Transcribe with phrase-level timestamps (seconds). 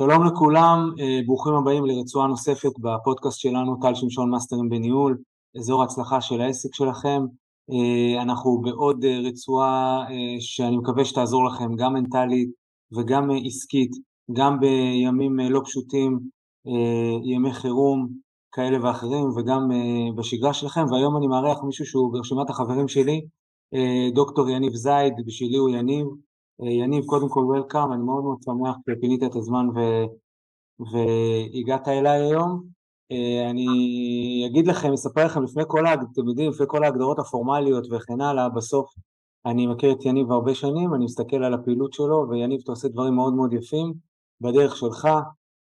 [0.00, 5.18] שלום לכולם, אה, ברוכים הבאים לרצועה נוספת בפודקאסט שלנו, טל שמשון מאסטרים בניהול,
[5.58, 7.22] אזור ההצלחה של העסק שלכם.
[7.70, 10.04] אה, אנחנו בעוד אה, רצועה
[10.40, 12.48] שאני מקווה שתעזור לכם גם מנטלית
[12.92, 13.90] וגם עסקית,
[14.32, 16.20] גם בימים לא פשוטים,
[17.24, 18.08] ימי חירום
[18.52, 19.68] כאלה ואחרים וגם
[20.16, 23.20] בשגרה שלכם, והיום אני מארח מישהו שהוא ברשימת החברים שלי,
[24.14, 26.06] דוקטור יניב זייד, בשבילי הוא יניב,
[26.60, 29.80] יניב, קודם כל וולקאם, אני מאוד מאוד שמח שפינית את הזמן ו...
[30.80, 32.62] והגעת אליי היום.
[33.12, 33.66] אה, אני
[34.50, 38.90] אגיד לכם, אספר לכם לפני כל, אתם יודעים, לפני כל ההגדרות הפורמליות וכן הלאה, בסוף
[39.46, 43.14] אני מכיר את יניב הרבה שנים, אני מסתכל על הפעילות שלו, ויניב, אתה עושה דברים
[43.14, 43.94] מאוד מאוד יפים
[44.40, 45.08] בדרך שלך,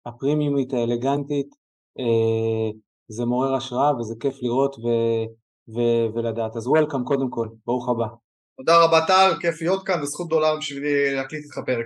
[0.06, 1.56] הפרימיומית, האלגנטית,
[2.00, 2.72] אה,
[3.08, 4.88] זה מעורר השראה וזה כיף לראות ו...
[5.76, 5.80] ו...
[6.14, 6.56] ולדעת.
[6.56, 8.08] אז וולקאם קודם כל, ברוך הבא.
[8.58, 11.86] תודה רבה טל, כיף להיות כאן וזכות גדולה בשבילי להקליט איתך פרק.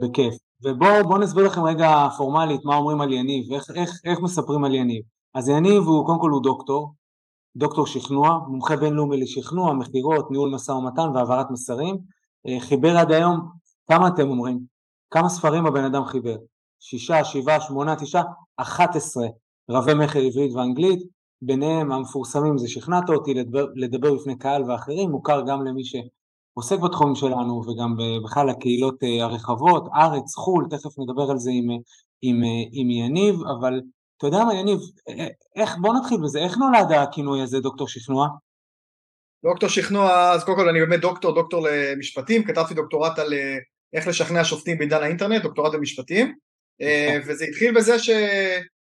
[0.00, 0.34] בכיף.
[0.64, 5.02] ובואו נסביר לכם רגע פורמלית מה אומרים על יניב, איך, איך, איך מספרים על יניב.
[5.34, 6.94] אז יניב הוא קודם כל הוא דוקטור,
[7.56, 11.98] דוקטור שכנוע, מומחה בינלאומי לשכנוע, מכירות, ניהול משא ומתן והעברת מסרים.
[12.48, 13.50] אה, חיבר עד היום,
[13.90, 14.60] כמה אתם אומרים?
[15.10, 16.36] כמה ספרים הבן אדם חיבר?
[16.80, 18.22] שישה, שבעה, שמונה, תשעה,
[18.56, 19.26] אחת עשרה
[19.70, 21.02] רבי מכר עברית ואנגלית,
[21.42, 27.14] ביניהם המפורסמים זה שכנעת אותי לדבר, לדבר בפני קהל ואחרים, מוכר גם למי שעוסק בתחומים
[27.14, 31.68] שלנו וגם בכלל הקהילות אה, הרחבות, ארץ, חו"ל, תכף נדבר על זה עם,
[32.22, 33.80] עם, עם יניב, אבל
[34.18, 38.28] אתה יודע מה יניב, אה, איך, בוא נתחיל בזה, איך נולד הכינוי הזה דוקטור שכנוע?
[39.44, 43.56] דוקטור שכנוע, אז קודם כל אני באמת דוקטור, דוקטור למשפטים, כתבתי דוקטורט על אה,
[43.92, 46.34] איך לשכנע שופטים בעידן האינטרנט, דוקטורט במשפטים.
[47.26, 48.10] וזה התחיל בזה ש...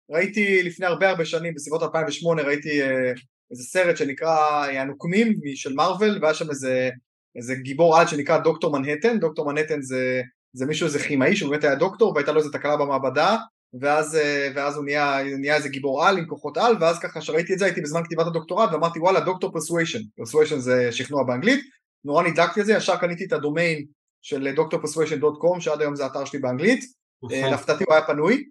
[0.09, 3.11] ראיתי לפני הרבה הרבה שנים, בסביבות 2008 ראיתי אה,
[3.51, 6.89] איזה סרט שנקרא הנוקמים של מארוול והיה שם איזה,
[7.35, 10.21] איזה גיבור על שנקרא דוקטור מנהטן, דוקטור מנהטן זה,
[10.53, 13.37] זה מישהו, איזה כימאי שהוא באמת היה דוקטור והייתה לו איזה תקלה במעבדה
[13.81, 17.53] ואז, אה, ואז הוא נהיה, נהיה איזה גיבור על עם כוחות על ואז ככה שראיתי
[17.53, 21.59] את זה הייתי בזמן כתיבת הדוקטורט ואמרתי וואלה דוקטור persuasion, persuasion זה שכנוע באנגלית,
[22.05, 23.85] נורא נדלקתי על זה, ישר קניתי את הדומיין
[24.21, 26.83] של דוקטור פרסוויישן דוט קום שעד היום זה האתר שלי באנגלית,
[27.31, 28.43] אה, להפתעתי הוא היה פנוי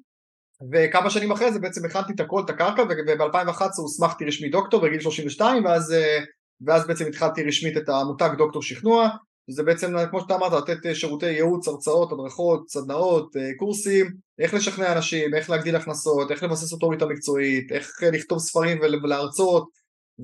[0.73, 5.01] וכמה שנים אחרי זה בעצם הכנתי את הכל, את הקרקע, וב-2011 הוסמכתי רשמי דוקטור בגיל
[5.01, 6.19] 32, ואז, אה,
[6.67, 9.09] ואז בעצם התחלתי רשמית את המותג דוקטור שכנוע,
[9.51, 14.07] שזה בעצם, כמו שאתה אמרת, לתת אה, שירותי ייעוץ, הרצאות, הדרכות, סדנאות, אה, קורסים,
[14.39, 19.69] איך לשכנע אנשים, איך להגדיל הכנסות, איך לבסס אוטוריטה מקצועית, איך לכתוב ספרים ולהרצות,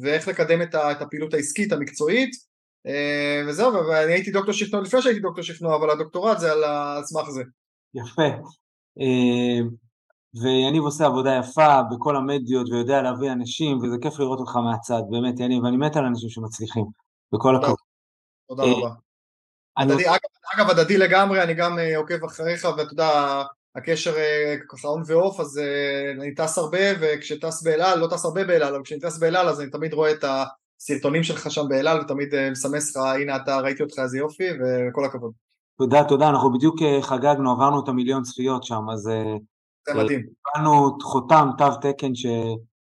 [0.02, 2.30] ואיך לקדם את הפעילות העסקית המקצועית,
[3.48, 6.62] וזהו, ואני הייתי דוקטור שכנוע לפני שהייתי דוקטור שכנוע, אבל הדוקטורט זה על
[7.04, 7.42] סמך זה.
[7.94, 8.22] יפה.
[10.42, 15.40] ויניב עושה עבודה יפה בכל המדיות ויודע להביא אנשים וזה כיף לראות אותך מהצד, באמת
[15.40, 16.84] יניב, ואני מת על אנשים שמצליחים,
[17.32, 17.76] בכל הכבוד.
[18.48, 18.90] תודה אה, רבה.
[20.54, 23.42] אגב, הדדי לגמרי, אני גם אה, עוקב אחריך ואתה יודע,
[23.76, 25.60] הקשר אה, ככה און ועוף, אז
[26.18, 29.70] אני טס הרבה וכשטס באלעל, לא טס הרבה באלעל, אבל כשאני טס באלעל אז אני
[29.70, 30.24] תמיד רואה את
[30.80, 35.32] הסרטונים שלך שם באלעל ותמיד מסמס לך, הנה אתה, ראיתי אותך איזה יופי וכל הכבוד.
[35.78, 39.10] תודה, תודה, אנחנו בדיוק חגגנו, עברנו את המיליון צפיות שם, אז
[39.90, 40.20] מדהים.
[40.54, 42.26] קיבלנו חותם, תו תקן ש,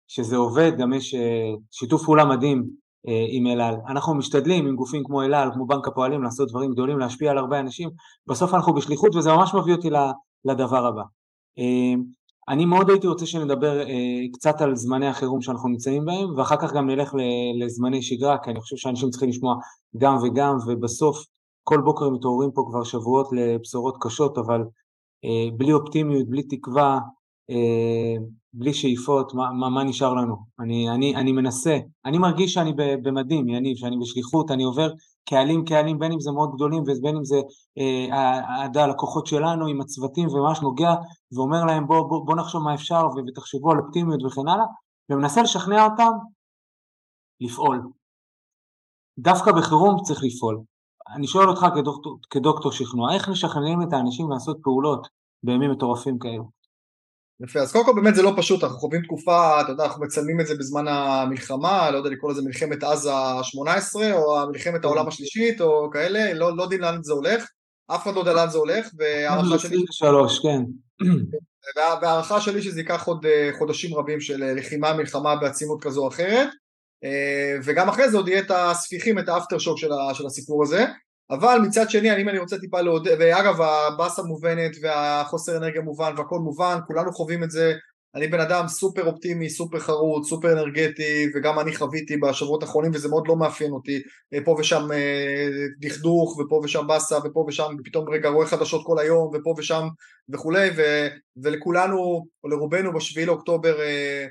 [0.08, 2.66] שזה עובד, גם יש אה, שיתוף פעולה מדהים
[3.08, 3.76] אה, עם אל על.
[3.88, 7.38] אנחנו משתדלים עם גופים כמו אל על, כמו בנק הפועלים, לעשות דברים גדולים, להשפיע על
[7.38, 7.90] הרבה אנשים.
[8.28, 9.90] בסוף אנחנו בשליחות וזה ממש מביא אותי
[10.46, 11.04] לדבר הבא.
[11.60, 11.94] אה,
[12.50, 13.86] אני מאוד הייתי רוצה שנדבר
[14.34, 17.14] קצת על זמני החירום שאנחנו נמצאים בהם, ואחר כך גם נלך
[17.60, 19.56] לזמני שגרה, כי אני חושב שאנשים צריכים לשמוע
[19.98, 21.26] גם וגם, ובסוף
[21.68, 24.66] כל בוקר מתעוררים פה כבר שבועות לבשורות קשות, אבל אה,
[25.58, 27.00] בלי אופטימיות, בלי תקווה,
[27.50, 28.16] אה,
[28.54, 30.36] בלי שאיפות, מה, מה, מה נשאר לנו?
[30.60, 34.90] אני, אני, אני מנסה, אני מרגיש שאני במדים, יניב, שאני בשליחות, אני עובר
[35.30, 37.42] קהלים קהלים, בין אם זה מאוד גדולים ובין אם זה
[37.78, 40.96] אה, הלקוחות שלנו עם הצוותים וממש נוגע
[41.36, 44.66] ואומר להם בוא, בוא, בוא נחשוב מה אפשר ותחשבו על אופטימיות וכן הלאה,
[45.10, 46.12] ומנסה לשכנע אותם
[47.42, 47.82] לפעול.
[49.20, 50.62] דווקא בחירום צריך לפעול.
[51.16, 55.08] אני שואל אותך כדוקטור, כדוקטור שכנוע, איך משכנעים את האנשים לעשות פעולות
[55.44, 56.56] בימים מטורפים כאלו?
[57.44, 60.40] יפה, אז קודם כל באמת זה לא פשוט, אנחנו חווים תקופה, אתה יודע, אנחנו מצלמים
[60.40, 64.88] את זה בזמן המלחמה, לא יודע לקרוא לזה מלחמת עזה ה-18, או מלחמת כן.
[64.88, 67.48] העולם השלישית, או כאלה, לא, לא יודעים לאן זה הולך,
[67.88, 69.84] אף אחד לא יודע לאן זה הולך, והערכה שלי...
[69.90, 70.62] 23, כן.
[72.40, 76.48] שלי שזה ייקח עוד אה, חודשים רבים של אה, לחימה, מלחמה בעצימות כזו או אחרת,
[77.04, 80.86] אה, וגם אחרי זה עוד יהיה את הספיחים, את האפטר שוק של, של הסיפור הזה,
[81.30, 86.40] אבל מצד שני, אם אני רוצה טיפה לעודד, ואגב הבאסה מובנת והחוסר אנרגיה מובן והכל
[86.40, 87.74] מובן, כולנו חווים את זה,
[88.16, 93.10] אני בן אדם סופר אופטימי, סופר חרוץ, סופר אנרגטי, וגם אני חוויתי בשבועות האחרונים וזה
[93.10, 94.02] מאוד לא מאפיין אותי,
[94.34, 95.48] אה, פה ושם אה,
[95.80, 99.88] דכדוך, ופה ושם באסה, ופה ושם פתאום רגע רואה חדשות כל היום, ופה ושם
[100.34, 101.08] וכולי, ו,
[101.44, 104.26] ולכולנו, או לרובנו בשביעי לאוקטובר, אה,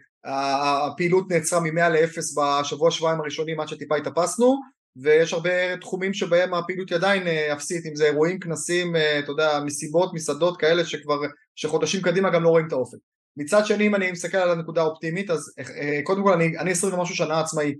[0.87, 4.61] הפעילות נעצרה מ-100 ל-0 בשבוע שבועיים הראשונים עד שטיפה התאפסנו,
[4.97, 10.15] ויש הרבה תחומים שבהם הפעילות היא עדיין אפסית, אם זה אירועים, כנסים, אתה יודע, מסיבות,
[10.15, 11.21] מסעדות כאלה שכבר,
[11.55, 12.99] שחודשים קדימה גם לא רואים את האופק.
[13.37, 16.95] מצד שני אם אני מסתכל על הנקודה האופטימית אז אה, קודם כל אני, אני 20
[16.95, 17.75] ומשהו שנה עצמאי.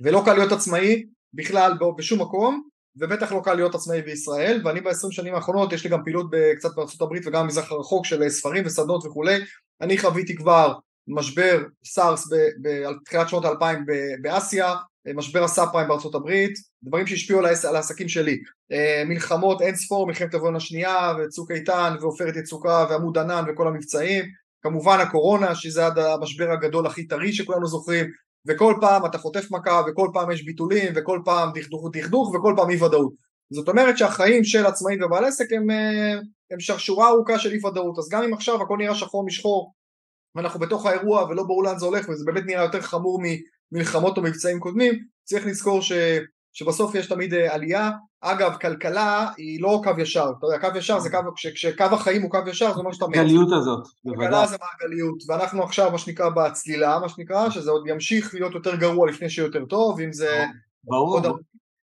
[0.00, 1.04] ולא קל להיות עצמאי
[1.34, 5.90] בכלל בשום מקום ובטח לא קל להיות עצמאי בישראל ואני ב-20 שנים האחרונות יש לי
[5.90, 6.26] גם פעילות
[6.56, 9.36] קצת בארצות הברית וגם במזרח הרחוק של ספרים וסדנות וכולי.
[9.80, 10.74] אני חוויתי כבר
[11.08, 12.28] משבר סארס
[12.62, 13.84] בתחילת שנות האלפיים
[14.22, 14.74] באסיה
[15.14, 18.38] משבר הסאב פריים בארצות הברית דברים שהשפיעו על העסקים שלי.
[18.72, 24.24] אה, מלחמות אין ספור מלחמת לבנון השנייה וצוק איתן ועופרת יצוקה ועמוד ענן וכל המבצעים.
[24.62, 28.06] כמובן הקורונה שזה המשבר הגדול הכי טרי שכולנו זוכרים
[28.48, 32.70] וכל פעם אתה חוטף מכה וכל פעם יש ביטולים וכל פעם דכדוך דכדוך וכל פעם
[32.70, 33.12] אי ודאות
[33.52, 36.18] זאת אומרת שהחיים של עצמאי ובעל עסק הם, אה,
[36.50, 39.72] הם שרשורה ארוכה של אי ודאות אז גם אם עכשיו הכל נראה שחור משחור
[40.34, 43.22] ואנחנו בתוך האירוע ולא ברור לאן זה הולך וזה באמת נראה יותר חמור
[43.72, 45.92] ממלחמות או מבצעים קודמים צריך לזכור ש,
[46.52, 47.90] שבסוף יש תמיד אה, עלייה
[48.20, 51.18] אגב, כלכלה היא לא קו ישר, אתה יודע, קו ישר זה קו,
[51.54, 53.06] כשקו החיים הוא קו ישר זה אומר שאתה...
[53.06, 54.26] מעגליות הזאת, בוודאי.
[54.26, 58.76] כלכלה זה מעגליות, ואנחנו עכשיו מה שנקרא בצלילה, מה שנקרא, שזה עוד ימשיך להיות יותר
[58.76, 60.44] גרוע לפני שיהיה יותר טוב, אם זה...
[60.84, 61.14] ברור.
[61.14, 61.26] עוד,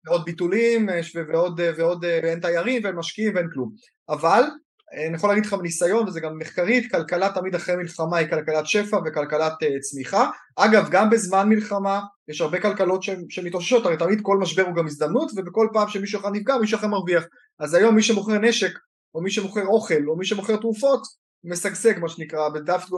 [0.07, 3.71] עוד ביטולים, אה, ועוד, אה, ועוד, ואין תיירים ואין משקיעים ואין כלום.
[4.09, 4.43] אבל
[4.93, 8.97] אני יכול להגיד לך מניסיון וזה גם מחקרית, כלכלה תמיד אחרי מלחמה היא כלכלת שפע
[9.05, 10.29] וכלכלת uh, צמיחה.
[10.55, 15.31] אגב, גם בזמן מלחמה יש הרבה כלכלות שמתאוששות, הרי תמיד כל משבר הוא גם הזדמנות
[15.35, 17.23] ובכל פעם שמישהו אחד נפגע מישהו אחר מרוויח.
[17.59, 18.77] אז היום מי שמוכר נשק
[19.15, 21.01] או מי שמוכר אוכל או מי שמוכר תרופות
[21.43, 22.95] משגשג מה שנקרא דווקא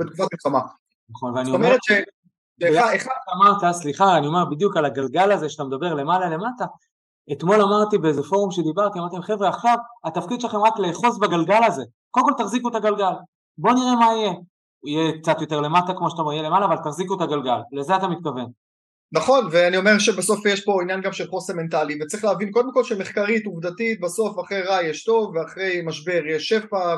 [0.00, 0.60] בתקופת מלחמה.
[1.10, 1.76] נכון, ואני אומר...
[1.82, 1.92] ש...
[3.36, 6.64] אמרת, סליחה, אני אומר בדיוק על הגלגל הזה שאתה מדבר למעלה למטה,
[7.32, 11.82] אתמול אמרתי באיזה פורום שדיברתי, אמרתי להם חבר'ה עכשיו התפקיד שלכם רק לאחוז בגלגל הזה,
[12.10, 13.12] קודם כל תחזיקו את הגלגל,
[13.58, 14.32] בואו נראה מה יהיה,
[14.86, 18.08] יהיה קצת יותר למטה כמו שאתה אומר, יהיה למעלה אבל תחזיקו את הגלגל, לזה אתה
[18.08, 18.46] מתכוון.
[19.12, 22.84] נכון, ואני אומר שבסוף יש פה עניין גם של חוסן מנטלי, וצריך להבין קודם כל
[22.84, 26.96] שמחקרית, עובדתית, בסוף אחרי רע יש טוב, ואחרי משבר יש שפע,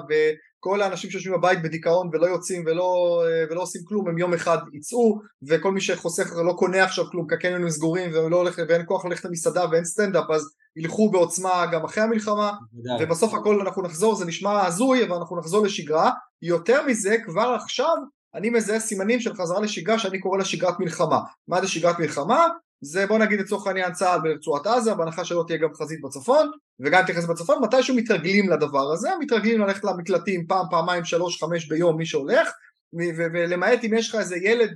[0.68, 5.20] כל האנשים שיושבים בבית בדיכאון ולא יוצאים ולא, ולא עושים כלום הם יום אחד יצאו
[5.48, 9.24] וכל מי שחוסך לא קונה עכשיו כלום כי הקניונים סגורים ולא הולך, ואין כוח ללכת
[9.24, 12.52] למסעדה ואין סטנדאפ אז ילכו בעוצמה גם אחרי המלחמה.
[13.00, 16.10] ובסוף הכל אנחנו נחזור זה נשמע הזוי אבל אנחנו נחזור לשגרה
[16.42, 17.96] יותר מזה כבר עכשיו
[18.34, 22.46] אני מזהה סימנים של חזרה לשגרה שאני קורא לה שגרת מלחמה מה זה שגרת מלחמה?
[22.80, 26.50] זה בוא נגיד לצורך העניין צה"ל ברצועת עזה בהנחה שלא תהיה גם חזית בצפון
[26.80, 31.96] וגם תהיה בצפון מתישהו מתרגלים לדבר הזה מתרגלים ללכת למקלטים פעם פעמיים שלוש חמש ביום
[31.96, 32.50] מי שהולך
[32.92, 34.70] ולמעט אם יש לך איזה ילד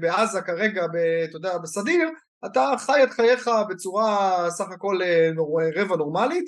[0.00, 0.84] בעזה כרגע
[1.30, 2.08] אתה יודע בסדיר
[2.46, 5.30] אתה חי את חייך בצורה סך הכל אה,
[5.76, 6.44] רבע נורמלית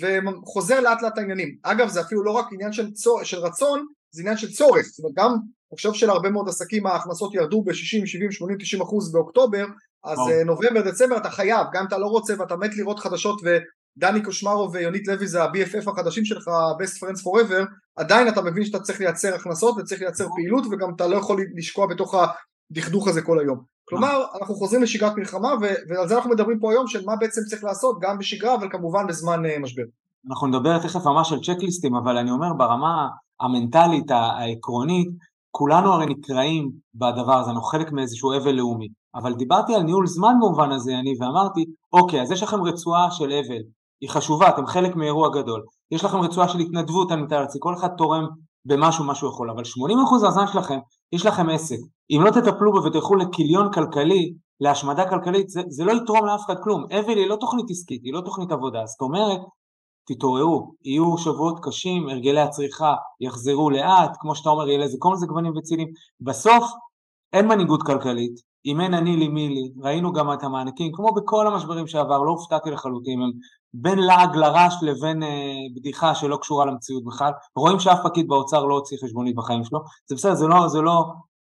[0.00, 1.56] וחוזר לאט לאט העניינים.
[1.62, 4.86] אגב זה אפילו לא רק עניין של, צור, של רצון זה עניין של צורך.
[4.86, 5.36] זאת אומרת גם
[5.74, 9.64] חושב שלהרבה מאוד עסקים ההכנסות ירדו ב-60, 70, 80, 90 אחוז באוקטובר
[10.04, 10.44] אז oh.
[10.46, 14.72] נובמבר, דצמבר אתה חייב, גם אם אתה לא רוצה ואתה מת לראות חדשות ודני קושמרו
[14.72, 16.48] ויונית לוי זה ה-BFF החדשים שלך,
[16.82, 17.64] best friends forever,
[17.96, 20.26] עדיין אתה מבין שאתה צריך לייצר הכנסות וצריך לייצר.
[20.34, 22.14] פעילות וגם אתה לא יכול לשקוע בתוך
[22.70, 23.60] הדכדוך הזה כל היום.
[23.84, 24.24] כלומר.
[24.40, 25.54] אנחנו חוזרים לשגרת מלחמה
[25.88, 29.06] ועל זה אנחנו מדברים פה היום של מה בעצם צריך לעשות גם בשגרה אבל כמובן
[29.06, 29.82] בזמן uh, משבר.
[30.30, 33.08] אנחנו נדבר תכף ממש על צ'קליסטים אבל אני אומר ברמה
[33.40, 35.08] המנטלית העקרונית
[35.50, 40.34] כולנו הרי נקראים בדבר הזה, אנחנו חלק מאיזשהו אבל לאומי, אבל דיברתי על ניהול זמן
[40.40, 43.62] במובן הזה, אני, ואמרתי, אוקיי, אז יש לכם רצועה של אבל,
[44.00, 47.74] היא חשובה, אתם חלק מאירוע גדול, יש לכם רצועה של התנדבות, אני מתאר לעצמי, כל
[47.74, 48.26] אחד תורם
[48.64, 50.78] במשהו מה שהוא יכול, אבל 80% מהזמן שלכם,
[51.12, 51.78] יש לכם עסק,
[52.10, 56.54] אם לא תטפלו בו ותלכו לכיליון כלכלי, להשמדה כלכלית, זה, זה לא יתרום לאף אחד
[56.62, 59.40] כלום, אבל היא לא תוכנית עסקית, היא לא תוכנית עבודה, זאת אומרת,
[60.08, 65.26] תתעוררו, יהיו שבועות קשים, הרגלי הצריכה יחזרו לאט, כמו שאתה אומר, יהיה לזה כל מיני
[65.26, 65.88] גוונים וצילים,
[66.20, 66.64] בסוף
[67.32, 71.46] אין מנהיגות כלכלית, אם אין אני לי מי לי, ראינו גם את המענקים, כמו בכל
[71.46, 73.30] המשברים שעבר, לא הופתעתי לחלוטין, הם
[73.74, 75.28] בין לעג לרש לבין אה,
[75.76, 80.14] בדיחה שלא קשורה למציאות בכלל, רואים שאף פקיד באוצר לא הוציא חשבונית בחיים שלו, זה
[80.14, 81.04] בסדר, זה לא, זה לא,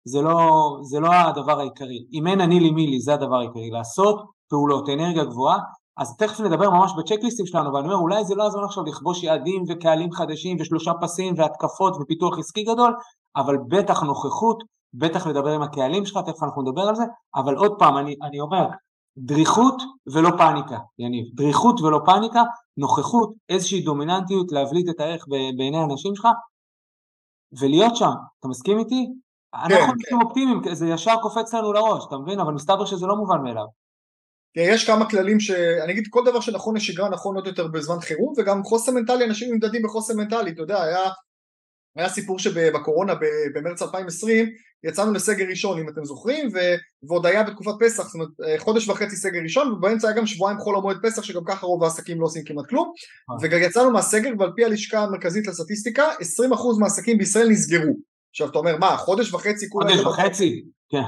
[0.06, 3.70] זה לא, זה לא הדבר העיקרי, אם אין אני לי מי לי, זה הדבר העיקרי,
[3.70, 5.58] לעשות פעולות, אנרגיה גבוהה,
[5.98, 9.64] אז תכף נדבר ממש בצ'קליסטים שלנו, ואני אומר אולי זה לא הזמן עכשיו לכבוש יעדים
[9.70, 12.94] וקהלים חדשים ושלושה פסים והתקפות ופיתוח עסקי גדול,
[13.36, 17.04] אבל בטח נוכחות, בטח לדבר עם הקהלים שלך, תכף אנחנו נדבר על זה,
[17.36, 18.68] אבל עוד פעם, אני, אני אומר,
[19.18, 19.82] דריכות
[20.14, 22.44] ולא פאניקה, יניב, דריכות ולא פאניקה,
[22.78, 25.26] נוכחות, איזושהי דומיננטיות להבליט את הערך
[25.58, 26.28] בעיני האנשים שלך,
[27.60, 29.08] ולהיות שם, אתה מסכים איתי?
[29.52, 30.16] כן, אנחנו כן.
[30.24, 32.40] אופטימיים, זה ישר קופץ לנו לראש, אתה מבין?
[32.40, 33.66] אבל מסתבר שזה לא מובן מאליו.
[34.54, 35.52] תראה, יש כמה כללים ש...
[35.84, 39.54] אני אגיד כל דבר שנכון לשגרה נכון עוד יותר בזמן חירום וגם חוסן מנטלי אנשים
[39.54, 41.10] נמדדים בחוסן מנטלי אתה יודע היה,
[41.96, 43.14] היה סיפור שבקורונה
[43.56, 44.50] במרץ 2020
[44.84, 46.58] יצאנו לסגר ראשון אם אתם זוכרים ו...
[47.08, 50.60] ועוד היה בתקופת פסח זאת אומרת אה, חודש וחצי סגר ראשון ובאמצע היה גם שבועיים
[50.60, 52.94] חול המועד פסח שגם ככה רוב העסקים לא עושים כמעט כלום
[53.32, 53.36] אה.
[53.42, 56.04] וגם יצאנו מהסגר ועל פי הלשכה המרכזית לסטטיסטיקה
[56.42, 57.98] 20% מהעסקים בישראל נסגרו
[58.32, 61.02] עכשיו אתה אומר מה חודש וחצי כולם חודש וחצי, כן.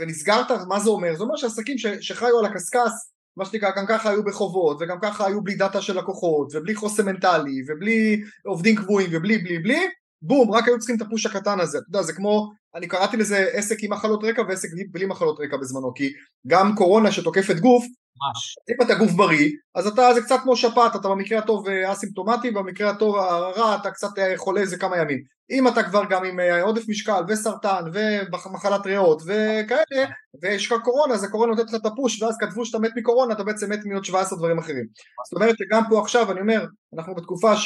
[0.00, 1.16] ונסגרת, מה זה אומר?
[1.16, 2.90] זה אומר שעסקים ש, שחיו על הקשקש,
[3.36, 7.04] מה שנקרא, גם ככה היו בחובות, וגם ככה היו בלי דאטה של לקוחות, ובלי חוסן
[7.04, 9.86] מנטלי, ובלי עובדים קבועים, ובלי בלי בלי,
[10.22, 13.48] בום, רק היו צריכים את הפוש הקטן הזה, אתה יודע, זה כמו, אני קראתי לזה
[13.52, 16.12] עסק עם מחלות רקע ועסק בלי מחלות רקע בזמנו, כי
[16.46, 18.56] גם קורונה שתוקפת גוף, ממש.
[18.70, 22.50] אם אתה גוף בריא, אז אתה, זה קצת כמו שפעת, אתה במקרה הטוב אה, אסימפטומטי,
[22.50, 25.22] במקרה הטוב הרע אתה קצת אה, חולה איזה כמה ימים.
[25.50, 30.06] אם אתה כבר גם עם אה, עודף משקל וסרטן ומחלת ריאות וכאלה,
[30.42, 33.44] ויש לך קורונה, אז הקורונה נותנת לך את הפוש, ואז כתבו שאתה מת מקורונה, אתה
[33.44, 34.86] בעצם מת מעוד 17 דברים אחרים.
[35.30, 36.66] זאת אומרת שגם פה עכשיו, אני אומר,
[36.96, 37.56] אנחנו בתקופה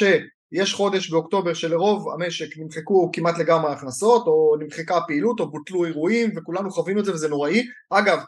[0.53, 6.29] שיש חודש באוקטובר שלרוב המשק נמחקו כמעט לגמרי הכנסות, או נמחקה הפעילות, או בוטלו אירועים,
[6.37, 7.67] וכולנו חווינו את זה וזה נוראי.
[7.89, 8.19] אגב,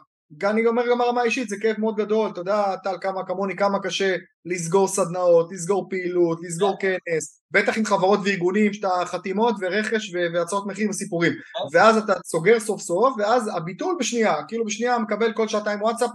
[0.44, 3.78] אני אומר גם ברמה האישית, זה כאב מאוד גדול, אתה יודע טל כמה כמוני כמה
[3.82, 10.66] קשה לסגור סדנאות, לסגור פעילות, לסגור כנס, בטח עם חברות וארגונים שאתה חתימות ורכש והצעות
[10.66, 11.32] מחיר וסיפורים,
[11.72, 16.10] ואז אתה סוגר סוף סוף, ואז הביטול בשנייה, כאילו בשנייה מקבל כל שעתיים וואטסאפ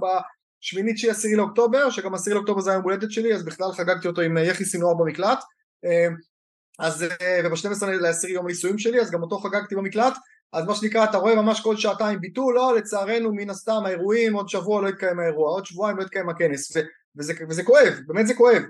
[0.62, 4.22] בשמינית תשיעי עשירי לאוקטובר, שגם עשירי לאוקטובר זה היום הולדת שלי, אז בכלל חגגתי אותו
[4.22, 5.40] עם יחי סינואר במקלט,
[6.80, 7.06] אז
[7.44, 10.14] וב-12 לעשירי יום הנישואים שלי, אז גם אותו חגגתי במקלט,
[10.54, 14.50] אז מה שנקרא אתה רואה ממש כל שעתיים ביטול, לא לצערנו מן הסתם האירועים עוד
[14.50, 16.80] שבוע לא יתקיים האירוע, עוד שבועיים לא יתקיים הכנס ו-
[17.18, 18.62] וזה, וזה כואב, באמת זה כואב.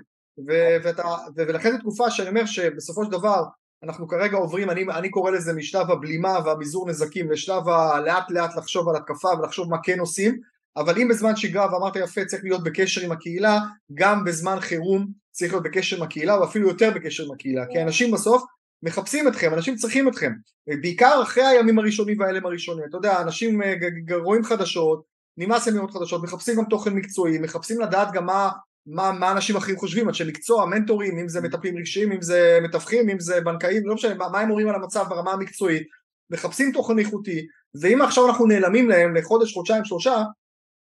[0.48, 1.02] ו- ואתה,
[1.36, 3.42] ו- ולכן זו תקופה שאני אומר שבסופו של דבר
[3.82, 8.88] אנחנו כרגע עוברים, אני, אני קורא לזה משלב הבלימה והמזעור נזקים לשלב הלאט לאט לחשוב
[8.88, 10.40] על התקפה ולחשוב מה כן עושים
[10.76, 13.58] אבל אם בזמן שגרה ואמרת יפה צריך להיות בקשר עם הקהילה
[13.94, 17.64] גם בזמן חירום צריך להיות בקשר עם הקהילה ואפילו יותר בקשר עם הקהילה.
[17.72, 18.42] כי אנשים בסוף
[18.82, 20.32] מחפשים אתכם, אנשים צריכים אתכם,
[20.80, 23.74] בעיקר אחרי הימים הראשונים וההלם הראשונים, אתה יודע, אנשים אה,
[24.22, 25.02] רואים חדשות,
[25.36, 28.50] נמאס להם לראות חדשות, מחפשים גם תוכן מקצועי, מחפשים לדעת גם מה,
[28.86, 33.08] מה, מה אנשים אחרים חושבים, אנשי מקצוע, מנטורים, אם זה מטפלים רגשיים, אם זה מתווכים,
[33.08, 35.82] אם זה בנקאים, לא משנה, מה, מה הם אומרים על המצב ברמה המקצועית,
[36.30, 37.46] מחפשים תוכן איכותי,
[37.82, 40.22] ואם עכשיו אנחנו נעלמים להם לחודש, חודשיים, שלושה,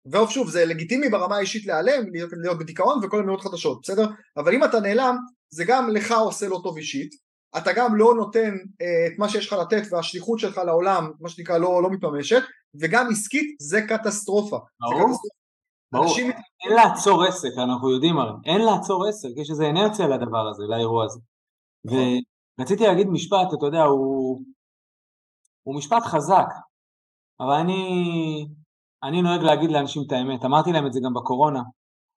[0.06, 4.06] ועוד שוב, זה לגיטימי ברמה האישית להיעלם, להיות, להיות בדיכאון וכל מיני חדשות, בסדר?
[4.36, 5.16] אבל אם אתה נעלם,
[5.50, 7.10] זה גם לך עושה לא טוב אישית,
[7.56, 11.58] אתה גם לא נותן אה, את מה שיש לך לתת והשליחות שלך לעולם, מה שנקרא,
[11.58, 12.42] לא, לא מתממשת,
[12.80, 14.58] וגם עסקית זה קטסטרופה.
[14.80, 15.18] ברור,
[15.92, 16.04] ברור.
[16.04, 16.30] אנשים...
[16.64, 21.04] אין לעצור עסק, אנחנו יודעים הרי, אין לעצור עסק, יש איזה אנרציה לדבר הזה, לאירוע
[21.04, 21.20] הזה.
[21.84, 24.42] ורציתי להגיד משפט, אתה יודע, הוא,
[25.62, 26.48] הוא משפט חזק,
[27.40, 28.46] אבל אני,
[29.04, 31.62] אני נוהג להגיד לאנשים את האמת, אמרתי להם את זה גם בקורונה,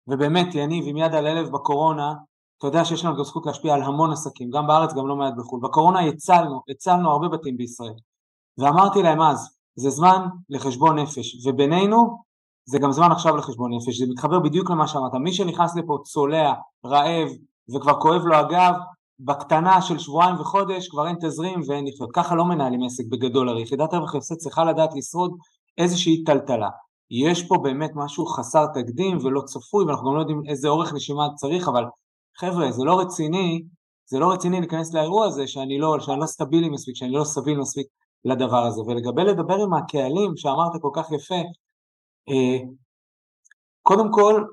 [0.08, 2.14] ובאמת, יניב, עם יד על הלב בקורונה,
[2.58, 5.34] אתה יודע שיש לנו גם זכות להשפיע על המון עסקים, גם בארץ, גם לא מעט
[5.38, 5.60] בחו"ל.
[5.64, 7.94] בקורונה הצלנו, הצלנו הרבה בתים בישראל.
[8.58, 12.24] ואמרתי להם אז, זה זמן לחשבון נפש, ובינינו
[12.66, 16.54] זה גם זמן עכשיו לחשבון נפש, זה מתחבר בדיוק למה שאמרת, מי שנכנס לפה צולע,
[16.86, 17.30] רעב,
[17.76, 18.74] וכבר כואב לו הגב,
[19.20, 22.10] בקטנה של שבועיים וחודש כבר אין תזרים ואין לחיות.
[22.14, 25.32] ככה לא מנהלים עסק בגדול, הרי יחידת רווח הפסד צריכה לדעת לשרוד
[25.78, 26.70] איזושהי טלטלה.
[27.12, 31.28] יש פה באמת משהו חסר תקדים ולא צפוי, ואנחנו גם לא יודעים איזה אורך נשימה
[31.36, 31.84] צריך, אבל
[32.40, 33.64] חבר'ה, זה לא רציני,
[34.06, 37.60] זה לא רציני להיכנס לאירוע הזה שאני לא, שאני לא סטבילי מספיק, שאני לא סביל
[37.60, 37.88] מספיק
[38.26, 38.82] לדבר הזה.
[38.82, 41.42] ולגבי לדבר עם הקהלים שאמרת כל כך יפה,
[42.30, 42.58] אה,
[43.82, 44.44] קודם כל,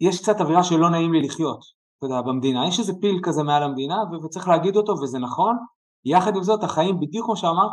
[0.00, 1.60] יש קצת אווירה שלא נעים לי לחיות,
[1.98, 2.68] אתה יודע, במדינה.
[2.68, 5.56] יש איזה פיל כזה מעל המדינה, וצריך להגיד אותו, וזה נכון.
[6.04, 7.72] יחד עם זאת, החיים, בדיוק כמו שאמרת,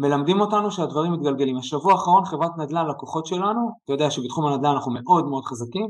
[0.00, 1.56] מלמדים אותנו שהדברים מתגלגלים.
[1.56, 5.88] השבוע האחרון חברת נדל"ן, לקוחות שלנו, אתה יודע שבתחום הנדל"ן אנחנו מאוד מאוד חזקים,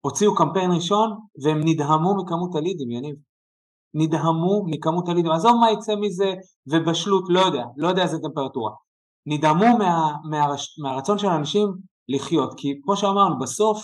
[0.00, 3.16] הוציאו קמפיין ראשון והם נדהמו מכמות הלידים, יניב.
[3.94, 6.34] נדהמו מכמות הלידים, עזוב מה יצא מזה
[6.66, 8.72] ובשלות, לא יודע, לא יודע איזה טמפרטורה.
[9.26, 11.68] נדהמו מה, מהרש, מהרצון של האנשים
[12.08, 13.82] לחיות, כי כמו שאמרנו, בסוף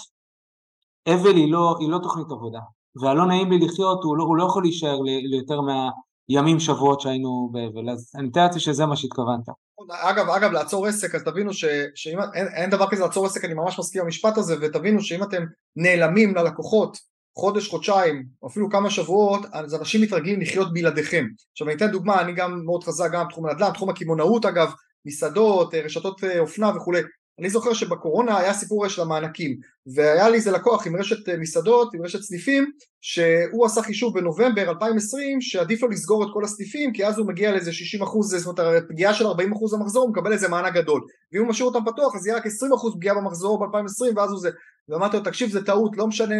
[1.07, 2.61] אבל היא לא, היא לא תוכנית עבודה,
[3.03, 4.99] והלא נעים לי לחיות, הוא לא, הוא לא יכול להישאר
[5.31, 5.91] ליותר מה...
[6.29, 9.49] ימים, שבועות שהיינו באבל, אז אני מתאר לעצמי שזה מה שהתכוונת.
[9.91, 11.65] אגב, אגב, לעצור עסק, אז תבינו ש,
[11.95, 15.45] שאם אין, אין דבר כזה לעצור עסק, אני ממש מסכים במשפט הזה, ותבינו שאם אתם
[15.77, 16.99] נעלמים ללקוחות
[17.39, 21.27] חודש, חודשיים, או אפילו כמה שבועות, אז אנשים מתרגלים לחיות בלעדיכם.
[21.53, 24.73] עכשיו אני אתן דוגמה, אני גם מאוד חזק גם בתחום הנדל"ן, תחום הקמעונאות אגב,
[25.07, 27.01] מסעדות, רשתות אופנה וכולי,
[27.39, 29.57] אני זוכר שבקורונה היה סיפור של המענקים,
[29.95, 34.71] והיה לי איזה לקוח עם רשת אה, מסעדות, עם רשת סניפים, שהוא עשה חישוב בנובמבר
[34.71, 38.59] 2020 שעדיף לו לסגור את כל הסניפים כי אז הוא מגיע לאיזה 60 אחוז, זאת
[38.59, 41.01] אומרת פגיעה של 40 אחוז במחזור הוא מקבל איזה מענק גדול.
[41.33, 44.41] ואם הוא משאיר אותם פתוח אז יהיה רק 20 אחוז פגיעה במחזור ב-2020 ואז הוא
[44.41, 44.51] זה.
[44.89, 46.35] ואמרתי לו תקשיב זה טעות לא משנה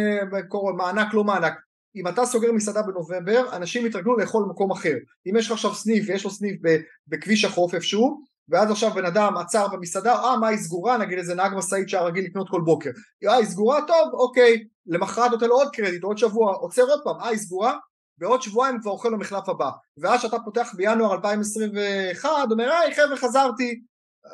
[0.77, 1.53] מענק לא מענק.
[1.95, 4.93] אם אתה סוגר מסעדה בנובמבר אנשים יתרגלו לאכול במקום אחר.
[5.29, 6.61] אם יש לך עכשיו סניף ויש לו סניף
[7.07, 11.35] בכביש החוף איפשהו ואז עכשיו בן אדם עצר במסעדה, אה מה היא סגורה, נגיד איזה
[11.35, 12.89] נהג משאית שהיה רגיל לקנות כל בוקר,
[13.27, 13.81] אה היא סגורה?
[13.87, 17.77] טוב, אוקיי, למחרת נותן לו עוד קרדיט, עוד שבוע, עוצר עוד פעם, אה היא סגורה,
[18.17, 23.81] בעוד שבועיים כבר אוכל למחלף הבא, ואז כשאתה פותח בינואר 2021, אומר היי חבר'ה חזרתי,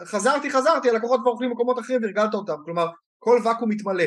[0.05, 2.87] חזרתי חזרתי, הלקוחות כבר אוכלים במקומות אחרים והרגלת אותם, כלומר
[3.19, 4.05] כל ואקום מתמלא,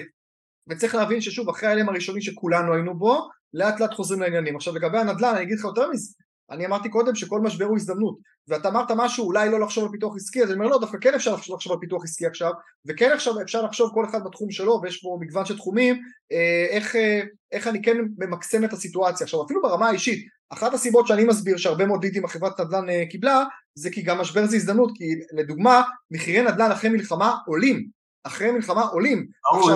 [0.69, 4.57] וצריך להבין ששוב אחרי ההלם הראשוני שכולנו היינו בו, לאט לאט חוזרים לעניינים.
[4.57, 6.13] עכשיו לגבי הנדל"ן אני אגיד לך יותר מזה,
[6.51, 10.17] אני אמרתי קודם שכל משבר הוא הזדמנות ואתה אמרת משהו אולי לא לחשוב על פיתוח
[10.17, 12.53] עסקי אז אני אומר לא דווקא כן אפשר לחשוב על פיתוח עסקי עכשיו
[12.87, 16.97] וכן עכשיו אפשר לחשוב כל אחד בתחום שלו ויש פה מגוון של תחומים אה, איך,
[16.97, 17.21] אה,
[17.53, 19.25] איך אני כן ממקסם את הסיטואציה.
[19.25, 23.45] עכשיו אפילו ברמה האישית אחת הסיבות שאני מסביר שהרבה מאוד לידים החברת נדל"ן אה, קיבלה
[23.75, 27.89] זה כי גם משבר זה הזדמנות כי לדוגמה מחירי נדל"ן אחרי מלחמה עולים
[28.25, 29.27] אחרי מלחמה עולים.
[29.53, 29.71] ברור,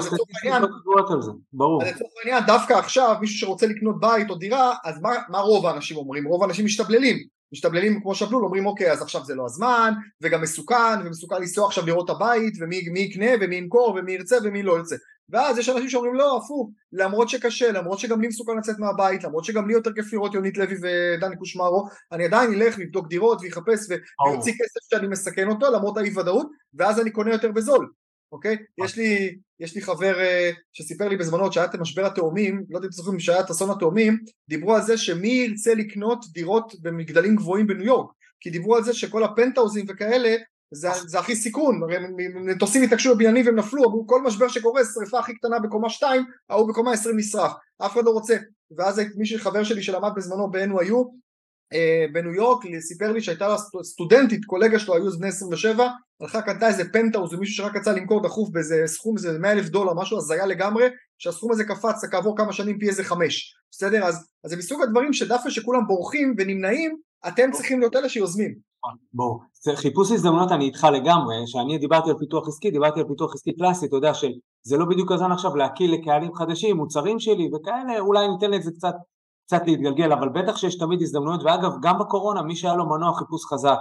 [1.13, 1.83] על זה, ברור.
[1.83, 5.67] אז לצורך העניין, דווקא עכשיו מישהו שרוצה לקנות בית או דירה, אז מה, מה רוב
[5.67, 6.25] האנשים אומרים?
[6.25, 7.19] רוב האנשים משתבללים.
[7.53, 11.87] משתבללים כמו שבלול, אומרים אוקיי אז עכשיו זה לא הזמן, וגם מסוכן, ומסוכן לנסוע עכשיו
[11.87, 14.97] לראות את הבית, ומי יקנה, ומי ימכור, ומי ירצה, ומי לא ירצה.
[15.31, 19.45] ואז יש אנשים שאומרים לא, הפוך, למרות שקשה, למרות שגם לי מסוכן לצאת מהבית, למרות
[19.45, 23.81] שגם לי יותר כיף לראות יונית לוי ודני קושמרו, אני עדיין אלך לבדוק דירות ויחפש
[23.89, 27.91] ויוציא כסף שאני מסכן אותו למרות האי ודאות, ואז אני קונה יותר בזול.
[28.33, 28.57] אוקיי?
[28.85, 32.87] יש לי, יש לי חבר uh, שסיפר לי בזמנו שהיה את משבר התאומים, לא יודע
[32.87, 34.19] אם זוכרים שהיה את אסון התאומים,
[34.49, 38.95] דיברו על זה שמי ירצה לקנות דירות במגדלים גבוהים בניו יורק, כי דיברו על זה
[38.95, 40.37] שכל הפנטהאוזים וכאלה
[40.71, 41.97] זה, זה הכי סיכון, הרי
[42.35, 46.69] מטוסים התעקשו בבניינים והם נפלו, אמרו כל משבר שקורה, שריפה הכי קטנה בקומה 2, ההוא
[46.69, 47.53] בקומה 20 נשרף,
[47.87, 48.37] אף אחד לא רוצה,
[48.77, 50.95] ואז מישהו חבר שלי שלמד בזמנו ב-NYU
[52.13, 55.89] בניו יורק, סיפר לי שהייתה לה סטודנטית, קולגה שלו, היו בני 27,
[56.21, 59.95] הלכה קנתה איזה פנטאוז ומישהו שרק יצא למכור דחוף באיזה סכום, איזה 100 אלף דולר,
[59.95, 60.85] משהו הזיה לגמרי,
[61.19, 64.05] שהסכום הזה קפץ כעבור כמה שנים פי איזה חמש, בסדר?
[64.05, 66.97] אז, אז זה מסוג הדברים שדווקא שכולם בורחים ונמנעים,
[67.29, 68.55] אתם צריכים להיות אלה שיוזמים.
[69.13, 69.43] ברור.
[69.75, 73.87] חיפוש הזדמנות אני איתך לגמרי, שאני דיברתי על פיתוח עסקי, דיברתי על פיתוח עסקי קלאסי,
[73.87, 78.51] אתה יודע שזה לא בדיוק הזמן עכשיו להקיא לקהלים חדשים, מוצרים שלי וכאלה, אולי ניתן
[78.51, 78.95] לזה קצת
[79.49, 83.45] קצת להתגלגל, אבל בטח שיש תמיד הזדמנויות, ואגב, גם בקורונה, מי שהיה לו מנוע חיפוש
[83.53, 83.79] חזק,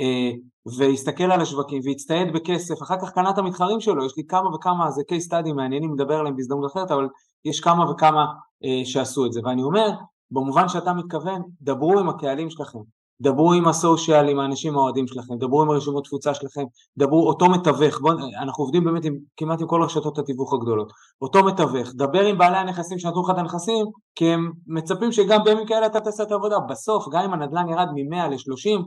[0.00, 0.30] אה,
[0.78, 4.90] והסתכל על השווקים והצטייד בכסף, אחר כך קנה את המתחרים שלו, יש לי כמה וכמה,
[4.90, 7.08] זה case study מעניינים לדבר עליהם בהזדמנות אחרת, אבל
[7.44, 8.26] יש כמה וכמה
[8.64, 9.90] אה, שעשו את זה, ואני אומר,
[10.30, 12.78] במובן שאתה מתכוון, דברו עם הקהלים שלכם,
[13.20, 16.62] דברו עם הסושיאל, עם האנשים האוהדים שלכם, דברו עם הרשימות תפוצה שלכם,
[16.98, 21.44] דברו אותו מתווך, בוא, אנחנו עובדים באמת עם, כמעט עם כל רשתות התיווך הגדולות, אותו
[21.44, 25.86] מתווך, דבר עם בעלי הנכסים שנתנו לך את הנכסים, כי הם מצפים שגם בימים כאלה
[25.86, 28.82] אתה תעשה את העבודה, בסוף גם אם הנדל"ן ירד מ-100 ל-30,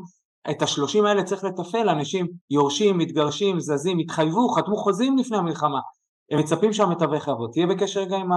[0.52, 5.80] את ה-30 האלה צריך לתפעל, אנשים יורשים, מתגרשים, זזים, התחייבו, חתמו חוזים לפני המלחמה,
[6.32, 8.30] הם מצפים שהמתווך יעבוד, תהיה בקשר רגע עם,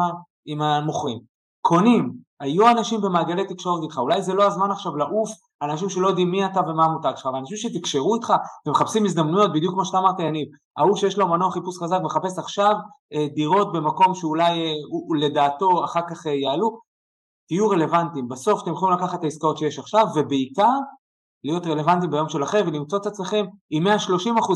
[0.46, 1.18] עם המוכרים,
[1.60, 5.30] קונים, היו אנשים במעגלי תקשורת איתך, אולי זה לא הזמן עכשיו לעוף
[5.62, 8.32] אנשים שלא יודעים מי אתה ומה המותג שלך, ואנשים שתקשרו איתך
[8.66, 12.74] ומחפשים הזדמנויות, בדיוק כמו שאתה אמרת יניב, ההוא שיש לו מנוע חיפוש חזק מחפש עכשיו
[13.12, 14.72] אה, דירות במקום שאולי אה,
[15.20, 16.80] לדעתו אחר כך אה, יעלו,
[17.48, 20.76] תהיו רלוונטיים, בסוף אתם יכולים לקחת את העסקאות שיש עכשיו, ובעיקר
[21.44, 23.90] להיות רלוונטיים ביום של אחרי ולמצוא את עצמכם עם 130%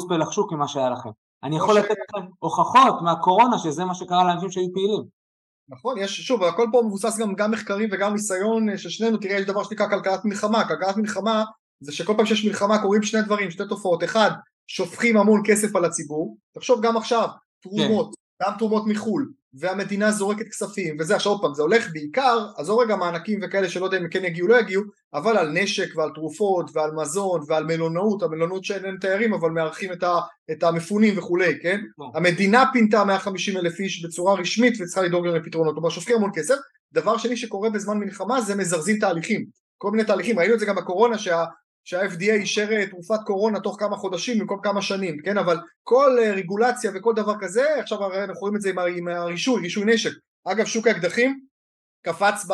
[0.09, 1.11] פלח שוק ממה שהיה לכם.
[1.45, 5.05] אני יכול לתת לכם הוכחות מהקורונה שזה מה שקרה לאנשים שהיו פעילים.
[5.69, 9.37] נכון, יש, שוב, הכל פה מבוסס גם, גם מחקרים וגם ניסיון אה, של שנינו, תראה,
[9.37, 11.45] יש דבר שנקרא כלכלת מלחמה, כלכלת מלחמה
[11.81, 14.31] זה שכל פעם שיש מלחמה קורים שני דברים, שתי תופעות, אחד,
[14.67, 17.29] שופכים המון כסף על הציבור, תחשוב גם עכשיו,
[17.63, 18.47] תרומות, כן.
[18.47, 22.97] גם תרומות מחו"ל, והמדינה זורקת כספים, וזה עכשיו עוד פעם, זה הולך בעיקר, עזוב רגע
[22.97, 24.83] מענקים וכאלה שלא יודע אם כן יגיעו לא יגיעו,
[25.15, 29.93] אבל על נשק ועל תרופות ועל מזון ועל מלונאות, המלונות שאין להם תיירים אבל מארחים
[29.93, 30.15] את, ה,
[30.51, 31.81] את המפונים וכולי, כן?
[31.99, 32.11] נכון.
[32.15, 36.57] המדינה פינתה 150 אלף איש בצורה רשמית וצריכה לדאוג להם לפתרונות, כלומר שופכים המון כסף,
[36.93, 39.45] דבר שני שקורה בזמן מלחמה זה מזרזים תהליכים,
[39.79, 41.45] כל מיני תהליכים, ראינו את זה גם בקורונה שה...
[41.85, 45.39] שה-FDA אישר אה, תרופת קורונה תוך כמה חודשים במקום כמה שנים, כן?
[45.39, 49.63] אבל כל אה, רגולציה וכל דבר כזה, עכשיו הרי אנחנו רואים את זה עם הרישוי,
[49.63, 50.13] רישוי נשק.
[50.45, 51.41] אגב, שוק האקדחים
[52.07, 52.47] קפץ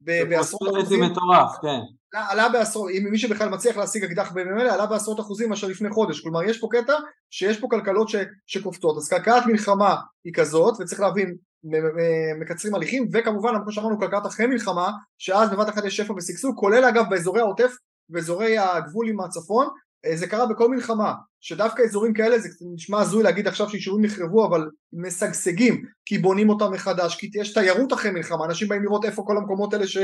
[0.00, 1.04] בעשרות אחוזים.
[1.04, 1.78] זה מטורף, כן.
[2.14, 5.90] עלה בעשרות, אם מי שבכלל מצליח להשיג אקדח בימים אלה, עלה בעשרות אחוזים מאשר לפני
[5.90, 6.20] חודש.
[6.20, 6.92] כלומר, יש פה קטע
[7.30, 8.16] שיש פה כלכלות ש,
[8.46, 8.96] שקופצות.
[8.96, 11.36] אז כלכלת מלחמה היא כזאת, וצריך להבין,
[12.40, 16.84] מקצרים הליכים, וכמובן, כמו שאמרנו, כלכלת אחרי מלחמה, שאז בבת אחת יש שפע ושגשוג, כולל
[16.84, 17.72] אגב באזורי העוטף,
[18.08, 19.68] באזורי הגבול עם הצפון,
[20.06, 24.46] אה, זה קרה בכל מלחמה, שדווקא אזורים כאלה זה נשמע הזוי להגיד עכשיו שיישובים נחרבו
[24.46, 29.22] אבל משגשגים כי בונים אותם מחדש כי יש תיירות אחרי מלחמה אנשים באים לראות איפה
[29.26, 29.98] כל המקומות האלה ש,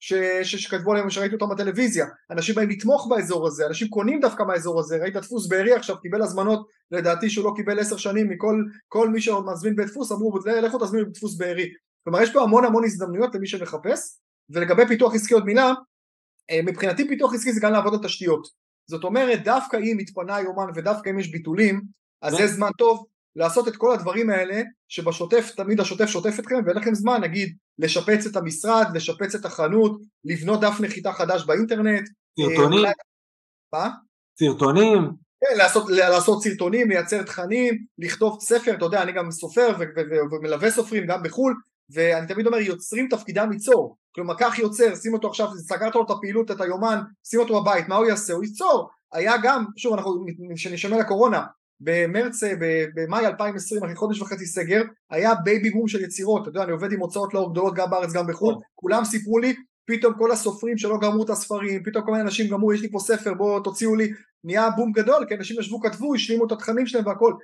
[0.00, 2.06] ש, ש, שכתבו עליהם שראיתי אותם בטלוויזיה.
[2.30, 4.96] אנשים באים לתמוך באזור הזה אנשים קונים דווקא מהאזור הזה.
[4.96, 9.20] ראית דפוס בארי עכשיו קיבל הזמנות לדעתי שהוא לא קיבל עשר שנים מכל כל מי
[9.20, 11.68] שעוד מזמין בית דפוס אמרו לכו תזמינו בדפוס בארי.
[12.04, 14.00] כלומר יש פה המון המון הזדמנויות למי שמחפש
[14.50, 15.72] ולגבי פיתוח עסקי עוד מילה
[16.64, 18.48] מבחינתי פיתוח עסקי זה גם לעבוד על תשתיות
[18.90, 21.80] זאת אומרת דווקא אם התפנה יומן ודווקא אם יש ביטולים
[22.22, 23.04] אז זה זמן טוב
[23.36, 28.26] לעשות את כל הדברים האלה שבשוטף תמיד השוטף שוטף אתכם ואין לכם זמן נגיד לשפץ
[28.26, 32.08] את המשרד, לשפץ את החנות, לבנות דף נחיתה חדש באינטרנט
[32.40, 32.84] סרטונים?
[33.72, 33.90] מה?
[34.38, 35.10] סרטונים?
[35.40, 39.76] כן, לעשות, לעשות סרטונים, לייצר תכנים, לכתוב ספר, אתה יודע, אני גם סופר
[40.32, 41.54] ומלווה סופרים גם בחו"ל
[41.90, 46.10] ואני תמיד אומר יוצרים תפקידם ליצור כלומר קח יוצר שים אותו עכשיו סגרת לו את
[46.10, 48.32] הפעילות את היומן שים אותו בבית מה הוא יעשה?
[48.32, 48.88] הוא ייצור.
[49.12, 51.44] היה גם שוב אנחנו כשנשמע לקורונה
[51.80, 52.40] במרץ
[52.94, 56.42] במאי 2020 אחרי חודש וחצי סגר היה בייבי בום של יצירות.
[56.42, 58.54] אתה יודע אני עובד עם הוצאות לאור גדולות גם בארץ גם בחו"ל.
[58.74, 59.54] כולם סיפרו לי
[59.86, 62.98] פתאום כל הסופרים שלא גמרו את הספרים פתאום כל מיני אנשים גמרו יש לי פה
[62.98, 64.12] ספר בואו תוציאו לי.
[64.44, 67.34] נהיה בום גדול כי אנשים ישבו כתבו השלימו את התכנים שלהם והכל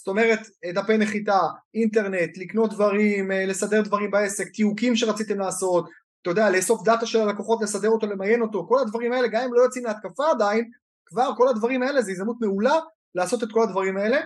[0.00, 0.40] זאת אומרת
[0.74, 1.38] דפי נחיתה,
[1.74, 5.88] אינטרנט, לקנות דברים, אה, לסדר דברים בעסק, תיוקים שרציתם לעשות,
[6.22, 9.54] אתה יודע, לאסוף דאטה של הלקוחות, לסדר אותו, למיין אותו, כל הדברים האלה, גם אם
[9.54, 10.70] לא יוצאים להתקפה עדיין,
[11.06, 12.78] כבר כל הדברים האלה זה הזדמנות מעולה
[13.14, 14.20] לעשות את כל הדברים האלה.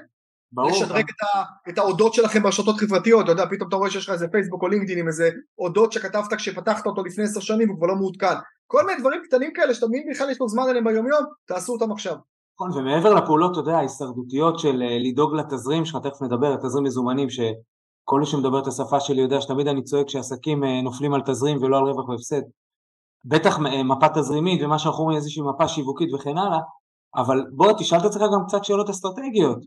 [0.53, 0.71] ברור.
[0.71, 4.11] לשדרג את, ה, את ההודות שלכם ברשתות חברתיות, אתה יודע, פתאום אתה רואה שיש לך
[4.11, 7.87] איזה פייסבוק או לינקדאין עם איזה הודות שכתבת כשפתחת אותו לפני עשר שנים הוא כבר
[7.87, 8.35] לא מעודכן.
[8.67, 11.73] כל מיני דברים קטנים כאלה שאתה מבין בכלל יש לו זמן עליהם ביום יום, תעשו
[11.73, 12.17] אותם עכשיו.
[12.57, 17.31] נכון, ומעבר לפעולות, אתה יודע, ההישרדותיות של אה, לדאוג לתזרים שלך, תכף נדבר, תזרים מזומנים,
[17.31, 21.63] שכל מי שמדבר את השפה שלי יודע שתמיד אני צועק שעסקים אה, נופלים על תזרים
[21.63, 22.43] ולא על רווח והפסד.
[23.25, 26.59] בטח אה, מפה תזרימית ומה שאנחנו אומרים איזושהי מפה שיווקית וכן הלאה,
[27.17, 29.59] אבל בוא תשאל את עצמך גם קצת שאלות אסטרטגיות.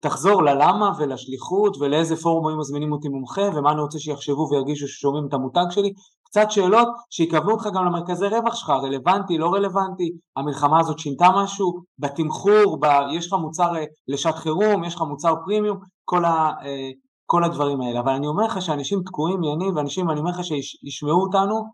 [0.00, 5.26] תחזור ללמה ולשליחות ולאיזה פורום היו מזמינים אותי מומחה ומה אני רוצה שיחשבו וירגישו ששומעים
[5.28, 5.92] את המותג שלי
[6.32, 11.82] קצת שאלות שיקבלו אותך גם למרכזי רווח שלך, רלוונטי, לא רלוונטי, המלחמה הזאת שינתה משהו,
[11.98, 12.86] בתמחור, ב...
[13.12, 16.50] יש לך מוצר אה, לשעת חירום, יש לך מוצר פרימיום, כל, ה...
[16.62, 16.90] אה,
[17.26, 18.00] כל הדברים האלה.
[18.00, 21.64] אבל אני אומר לך שאנשים תקועים, יניב, ואנשים, אני אומר לך שישמעו אותנו,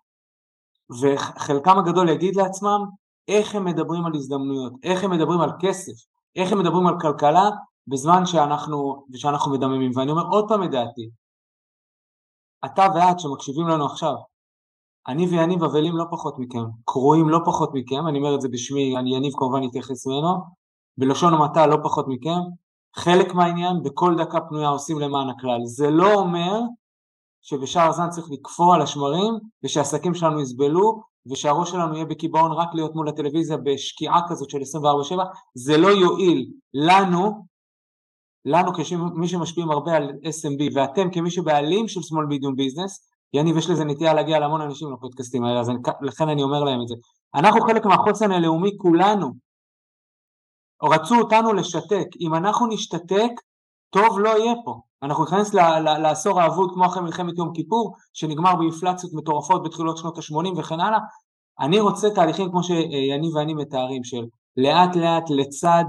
[1.03, 2.85] וחלקם הגדול יגיד לעצמם
[3.29, 7.51] איך הם מדברים על הזדמנויות, איך הם מדברים על כסף, איך הם מדברים על כלכלה,
[7.87, 9.90] בזמן שאנחנו, שאנחנו מדממים.
[9.97, 11.11] ואני אומר עוד פעם את דעתי,
[12.64, 14.14] אתה ואת שמקשיבים לנו עכשיו,
[15.09, 18.97] אני ויניב אבלים לא פחות מכם, קרואים לא פחות מכם, אני אומר את זה בשמי,
[18.97, 20.29] אני יניב כמובן אתייחס ממנו,
[20.99, 22.41] בלשון המעטה לא פחות מכם,
[22.97, 25.61] חלק מהעניין בכל דקה פנויה עושים למען הכלל.
[25.65, 26.61] זה לא אומר
[27.43, 29.35] שבשאר הזמן צריך לקפוא על השמרים
[29.65, 35.25] ושהעסקים שלנו יסבלו ושהראש שלנו יהיה בקיבעון רק להיות מול הטלוויזיה בשקיעה כזאת של 24/7,
[35.55, 37.47] זה לא יועיל לנו,
[38.45, 43.71] לנו כמי שמשפיעים הרבה על SMB ואתם כמי שבעלים של small medium business, יניב יש
[43.71, 46.95] לזה נטייה להגיע להמון אנשים לפודקאסטים האלה, אז אני, לכן אני אומר להם את זה.
[47.35, 49.33] אנחנו חלק מהחוסן הלאומי כולנו.
[50.83, 53.31] רצו אותנו לשתק, אם אנחנו נשתתק,
[53.91, 54.81] טוב לא יהיה פה.
[55.03, 55.55] אנחנו ניכנס
[56.03, 60.99] לעשור האבוד כמו אחרי מלחמת יום כיפור, שנגמר באינפלציות מטורפות בתחילות שנות ה-80 וכן הלאה.
[61.61, 64.25] אני רוצה תהליכים כמו שיניב ואני מתארים, של
[64.57, 65.85] לאט לאט לצד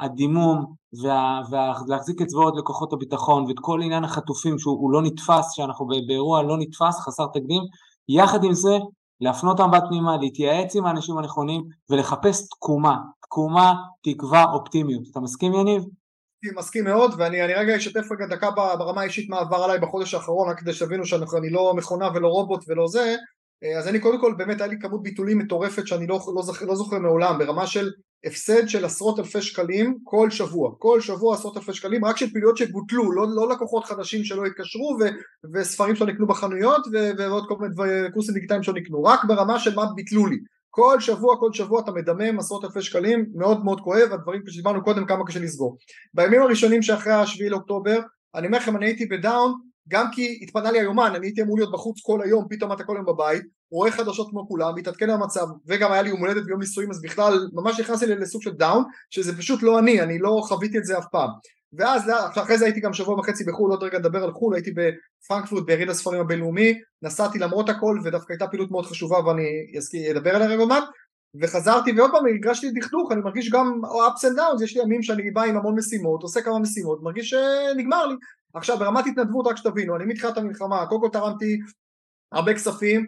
[0.00, 6.56] הדימום ולהחזיק אצבעות לכוחות הביטחון ואת כל עניין החטופים שהוא לא נתפס, שאנחנו באירוע לא
[6.58, 7.62] נתפס, חסר תקדים,
[8.08, 8.78] יחד עם זה
[9.20, 15.02] להפנות המבט פנימה, להתייעץ עם האנשים הנכונים ולחפש תקומה, תקומה, תקווה, אופטימיות.
[15.10, 15.82] אתה מסכים יניב?
[16.56, 20.60] מסכים מאוד ואני רגע אשתף רגע דקה ברמה האישית מה עבר עליי בחודש האחרון רק
[20.60, 23.16] כדי שתבינו שאני לא מכונה ולא רובוט ולא זה
[23.78, 26.74] אז אני קודם כל באמת היה לי כמות ביטולים מטורפת שאני לא, לא, זוכר, לא
[26.74, 27.90] זוכר מעולם ברמה של
[28.24, 32.56] הפסד של עשרות אלפי שקלים כל שבוע, כל שבוע עשרות אלפי שקלים רק של פעילויות
[32.56, 35.04] שבוטלו, לא, לא לקוחות חדשים שלא התקשרו ו,
[35.54, 37.74] וספרים שלא נקנו בחנויות ו, ועוד כל מיני
[38.12, 40.36] קורסים דיגיטליים שלא נקנו, רק ברמה של מה ביטלו לי
[40.70, 45.06] כל שבוע כל שבוע אתה מדמם עשרות אלפי שקלים, מאוד מאוד כואב, הדברים שדיברנו קודם
[45.06, 45.76] כמה קשה לסגור.
[46.14, 48.00] בימים הראשונים שאחרי השביעי לאוקטובר,
[48.34, 49.54] אני אומר לכם אני הייתי בדאון
[49.88, 52.96] גם כי התפנה לי היומן, אני הייתי אמור להיות בחוץ כל היום, פתאום אתה כל
[52.96, 56.90] היום בבית, רואה חדשות כמו כולם, מתעדכן המצב, וגם היה לי יום הולדת ביום נישואים,
[56.90, 60.84] אז בכלל ממש נכנסתי לסוג של דאון, שזה פשוט לא אני, אני לא חוויתי את
[60.84, 61.30] זה אף פעם.
[61.72, 65.64] ואז אחרי זה הייתי גם שבוע וחצי בחו"ל, עוד רגע נדבר על חו"ל, הייתי בפרנקפורט
[65.66, 69.44] ביריד הספרים הבינלאומי, נסעתי למרות הכל ודווקא הייתה פעילות מאוד חשובה ואני
[70.10, 70.84] אדבר עליה רגע מעט
[71.40, 75.30] וחזרתי ועוד פעם הרגשתי דכדוך, אני מרגיש גם ups and downs, יש לי ימים שאני
[75.30, 78.14] בא עם המון משימות, עושה כמה משימות, מרגיש שנגמר לי,
[78.56, 81.58] עכשיו ברמת התנדבות רק שתבינו, אני מתחילת המלחמה, קודם כל תרמתי
[82.32, 83.06] הרבה כספים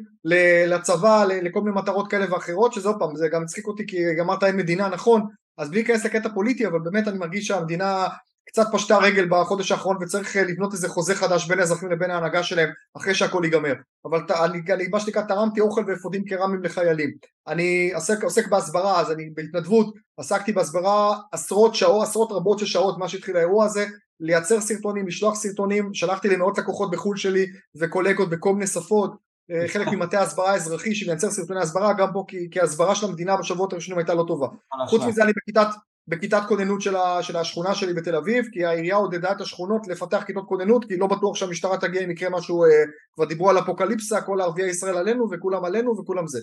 [0.67, 4.45] לצבא, לכל מיני מטרות כאלה ואחרות, שזה עוד פעם, זה גם הצחיק אותי כי אמרת
[4.45, 5.23] אין מדינה, נכון,
[5.59, 8.07] אז בלי להיכנס לקטע פוליטי, אבל באמת אני מרגיש שהמדינה
[8.49, 12.43] קצת פשטה רגל בחודש האחרון וצריך אה, לבנות איזה חוזה חדש בין האזרחים לבין ההנהגה
[12.43, 13.75] שלהם אחרי שהכל ייגמר.
[14.05, 17.11] אבל אני, אני מה שנקרא תרמתי אוכל ואפודים קרמיים לחיילים.
[17.49, 22.99] אני עוסק, עוסק בהסברה, אז אני בהתנדבות עסקתי בהסברה עשרות שעות, עשרות רבות של שעות
[22.99, 23.87] מאז שהתחיל האירוע הזה,
[24.21, 29.15] לייצר סרטונים, לשלוח סרטונים, שלחתי למאות לקוחות בחו"ל שלי וקולגות בכל מיני שפות,
[29.51, 33.37] אה, חלק ממטה ההסברה האזרחי שמייצר סרטוני הסברה גם פה כי, כי הסברה של המדינה
[33.37, 34.47] בשבועות הראשונים הייתה לא טובה.
[34.89, 35.69] חוץ מזה אני בכיתת
[36.09, 40.23] בכיתת כוננות של, ה, של השכונה שלי בתל אביב כי העירייה עודדה את השכונות לפתח
[40.27, 42.69] כיתות כוננות כי לא בטוח שהמשטרה תגיע אם יקרה משהו אה,
[43.15, 46.41] כבר דיברו על אפוקליפסה כל ערביי ישראל עלינו וכולם עלינו וכולם זה.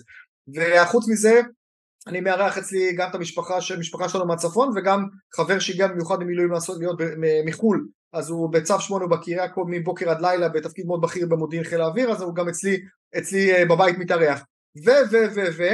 [0.54, 1.40] וחוץ מזה
[2.06, 5.04] אני מארח אצלי גם את המשפחה של משפחה שלנו מהצפון וגם
[5.36, 6.98] חבר שהגיע במיוחד במילואים לעשות להיות
[7.46, 7.86] מחו"ל.
[8.12, 12.22] אז הוא בצו שמונה בקריה מבוקר עד לילה בתפקיד מאוד בכיר במודיעין חיל האוויר אז
[12.22, 12.80] הוא גם אצלי,
[13.18, 14.44] אצלי אה, בבית מתארח.
[14.84, 15.64] ו ו ו ו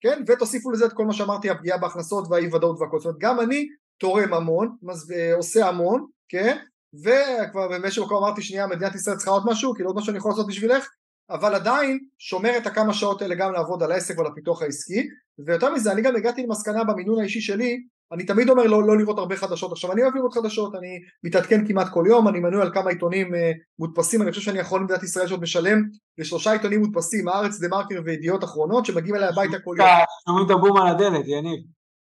[0.00, 0.22] כן?
[0.26, 3.66] ותוסיפו לזה את כל מה שאמרתי, הפגיעה בהכנסות והאי ודאות והכל, זאת אומרת גם אני
[3.98, 4.76] תורם המון,
[5.14, 6.58] אה, עושה המון, כן?
[7.04, 10.30] וכבר במשך מקום אמרתי שנייה מדינת ישראל צריכה עוד משהו, כאילו עוד משהו אני יכול
[10.30, 10.88] לעשות בשבילך,
[11.30, 15.08] אבל עדיין שומר את הכמה שעות האלה גם לעבוד על העסק ועל הפיתוח העסקי,
[15.46, 17.80] ויותר מזה אני גם הגעתי למסקנה במינון האישי שלי
[18.12, 21.66] אני תמיד אומר לא, לא לראות הרבה חדשות עכשיו אני אוהב לראות חדשות אני מתעדכן
[21.66, 25.02] כמעט כל יום אני מנוי על כמה עיתונים אה, מודפסים אני חושב שאני יכול במדינת
[25.02, 25.82] ישראל שעוד משלם
[26.18, 29.88] לשלושה עיתונים מודפסים הארץ דה מרקר וידיעות אחרונות שמגיעים אליי הביתה כל יום.
[30.28, 31.60] שומעים את הבום על הדלת יניב.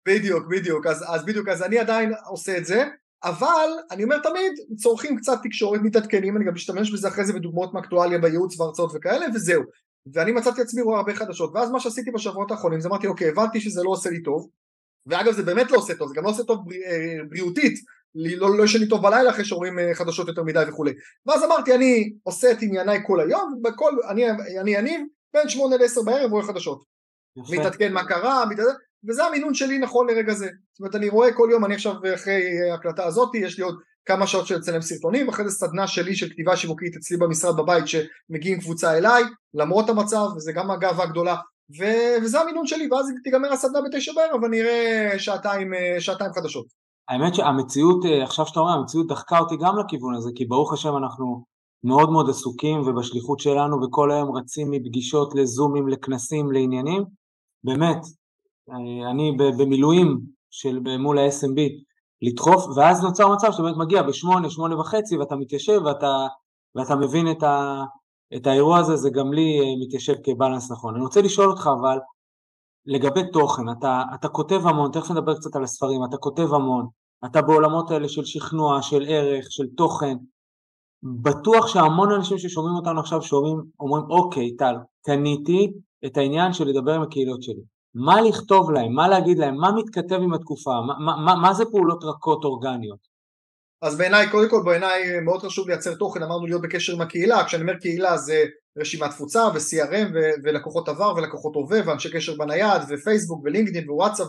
[0.09, 2.85] בדיוק בדיוק אז, אז בדיוק אז אני עדיין עושה את זה
[3.25, 7.75] אבל אני אומר תמיד צורכים קצת תקשורת מתעדכנים אני גם משתמש בזה אחרי זה בדוגמאות
[7.75, 9.63] מאקטואליה בייעוץ והרצאות וכאלה וזהו
[10.13, 13.61] ואני מצאתי עצמי רואה הרבה חדשות ואז מה שעשיתי בשבועות האחרונים זה אמרתי אוקיי הבנתי
[13.61, 14.49] שזה לא עושה לי טוב
[15.09, 17.79] ואגב זה באמת לא עושה טוב, זה גם לא עושה טוב אה, בריאותית,
[18.15, 20.93] לא, לא ישנים טוב בלילה אחרי שרואים אה, חדשות יותר מדי וכולי.
[21.27, 23.61] ואז אמרתי אני עושה את ענייניי כל היום,
[24.11, 25.01] אני, אני יניב
[25.35, 26.85] בין שמונה לעשר בערב רואה חדשות.
[27.51, 28.73] מתעדכן מה קרה, מתעדכן,
[29.09, 30.47] וזה המינון שלי נכון לרגע זה.
[30.47, 34.27] זאת אומרת אני רואה כל יום, אני עכשיו אחרי ההקלטה הזאת, יש לי עוד כמה
[34.27, 38.61] שעות של לצלם סרטונים, אחרי זה סדנה שלי של כתיבה שיווקית אצלי במשרד בבית שמגיעים
[38.61, 39.23] קבוצה אליי,
[39.55, 41.37] למרות המצב, וזה גם הגאווה הגדולה,
[41.79, 46.67] ו- וזה המינון שלי, ואז תיגמר הסדנה בתשע בערב ואני אראה שעתיים, אה, שעתיים חדשות.
[47.09, 50.97] האמת שהמציאות, אה, עכשיו שאתה אומר, המציאות דחקה אותי גם לכיוון הזה, כי ברוך השם
[50.97, 51.45] אנחנו
[51.85, 57.05] מאוד מאוד עסוקים ובשליחות שלנו וכל היום רצים מפגישות לזומים, לכנסים, לעניינים.
[57.65, 57.99] באמת,
[59.11, 61.61] אני במילואים של מול ה-SMB
[62.23, 66.27] לדחוף, ואז נוצר מצב שאתה באמת מגיע בשמונה, שמונה וחצי ואתה מתיישב ואתה,
[66.75, 67.85] ואתה מבין את, ה,
[68.37, 70.95] את האירוע הזה, זה גם לי אה, מתיישב כבלנס נכון.
[70.95, 71.99] אני רוצה לשאול אותך אבל,
[72.87, 76.87] לגבי תוכן, אתה, אתה כותב המון, תכף נדבר קצת על הספרים, אתה כותב המון,
[77.25, 80.17] אתה בעולמות האלה של שכנוע, של ערך, של תוכן,
[81.03, 85.73] בטוח שהמון אנשים ששומעים אותנו עכשיו שומעים, אומרים אוקיי טל, קניתי
[86.07, 87.78] את העניין של לדבר עם הקהילות שלי.
[88.05, 92.05] מה לכתוב להם, מה להגיד להם, מה מתכתב עם התקופה, מה, מה, מה זה פעולות
[92.05, 93.09] רכות אורגניות?
[93.83, 97.63] אז בעיניי, קודם כל בעיניי מאוד חשוב לייצר תוכן, אמרנו להיות בקשר עם הקהילה, כשאני
[97.63, 98.45] אומר קהילה זה
[98.79, 104.27] רשימת תפוצה ו-CRM ו- ולקוחות עבר ולקוחות הווה ואנשי קשר בנייד ופייסבוק ולינקדאין ווואטסאפ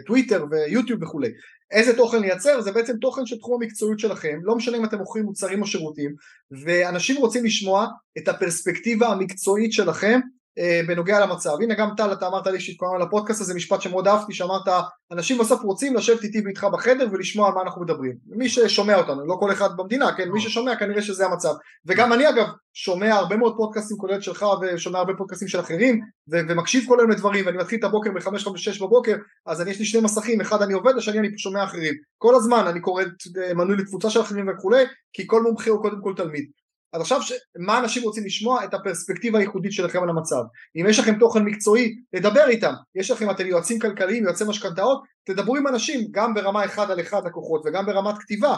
[0.00, 1.28] וטוויטר ויוטיוב וכולי.
[1.70, 2.60] איזה תוכן לייצר?
[2.60, 6.14] זה בעצם תוכן של תחום המקצועיות שלכם, לא משנה אם אתם מוכרים מוצרים או שירותים,
[6.64, 7.86] ואנשים רוצים לשמוע
[8.18, 10.20] את הפרספקטיבה המקצועית שלכם אה,
[10.88, 11.50] בנוגע למצב.
[11.62, 14.68] הנה גם טל אתה אמרת לי שהתקוראים על הפודקאסט הזה משפט שמאוד אהבתי שאמרת
[15.12, 18.12] אנשים בסוף רוצים לשבת איתי ואיתך בחדר ולשמוע על מה אנחנו מדברים.
[18.26, 21.52] מי ששומע אותנו, לא כל אחד במדינה, כן, מי ששומע כנראה שזה המצב.
[21.86, 26.00] וגם אני אגב שומע הרבה מאוד פודקאסטים כולל שלך ושומע הרבה פודקאסטים של אחרים
[26.32, 29.78] ו- ומקשיב כל היום לדברים ואני מתחיל את הבוקר ב-5 6 בבוקר אז אני יש
[29.78, 31.94] לי שני מסכים, אחד אני עובד, השני אני שומע אחרים.
[32.18, 33.02] כל הזמן אני קורא
[33.42, 36.50] אה, מנוי לקבוצה של אחרים וכולי כי כל מומחה הוא קודם כל תלמיד.
[36.94, 37.32] אז עכשיו ש...
[37.58, 38.64] מה אנשים רוצים לשמוע?
[38.64, 40.42] את הפרספקטיבה הייחודית שלכם על המצב.
[40.76, 42.72] אם יש לכם תוכן מקצועי, לדבר איתם.
[42.94, 47.26] יש לכם, אתם יועצים כלכליים, יועצי משכנתאות, תדברו עם אנשים גם ברמה אחד על אחד
[47.26, 48.56] לקוחות וגם ברמת כתיבה.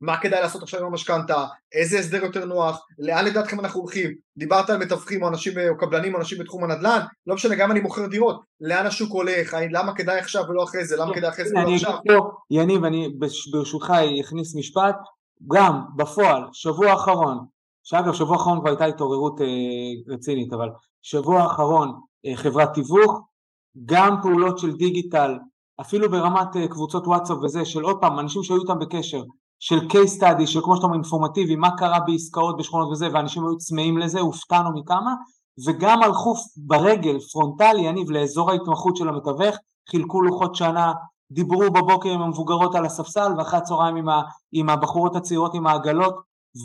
[0.00, 4.70] מה כדאי לעשות עכשיו עם המשכנתה, איזה הסדר יותר נוח, לאן לדעתכם אנחנו הולכים, דיברת
[4.70, 8.06] על מתווכים או אנשים או קבלנים או אנשים בתחום הנדל"ן, לא משנה, גם אני מוכר
[8.06, 11.74] דירות, לאן השוק הולך, למה כדאי עכשיו ולא אחרי זה, למה כדאי אחרי זה ולא
[11.74, 11.98] עכשיו.
[12.50, 13.08] יניב, אני
[13.50, 14.96] ברשותך אכניס משפט,
[15.52, 17.46] גם בפועל, שבוע אחרון,
[17.88, 20.68] שאגב שבוע האחרון כבר הייתה התעוררות אה, רצינית, אבל
[21.02, 23.20] שבוע האחרון אה, חברת תיווך,
[23.84, 25.38] גם פעולות של דיגיטל,
[25.80, 29.22] אפילו ברמת אה, קבוצות וואטסאפ וזה, של עוד פעם, אנשים שהיו איתם בקשר,
[29.58, 33.56] של case study, של כמו שאתה אומר אינפורמטיבי, מה קרה בעסקאות בשכונות וזה, ואנשים היו
[33.56, 35.14] צמאים לזה, הופתענו מכמה,
[35.66, 39.56] וגם הלכו ברגל, פרונטלי, יניב, לאזור ההתמחות של המתווך,
[39.90, 40.92] חילקו לוחות שנה,
[41.30, 44.08] דיברו בבוקר עם המבוגרות על הספסל, ואחרי הצהריים עם,
[44.52, 46.14] עם הבחורות הצעירות עם העגלות,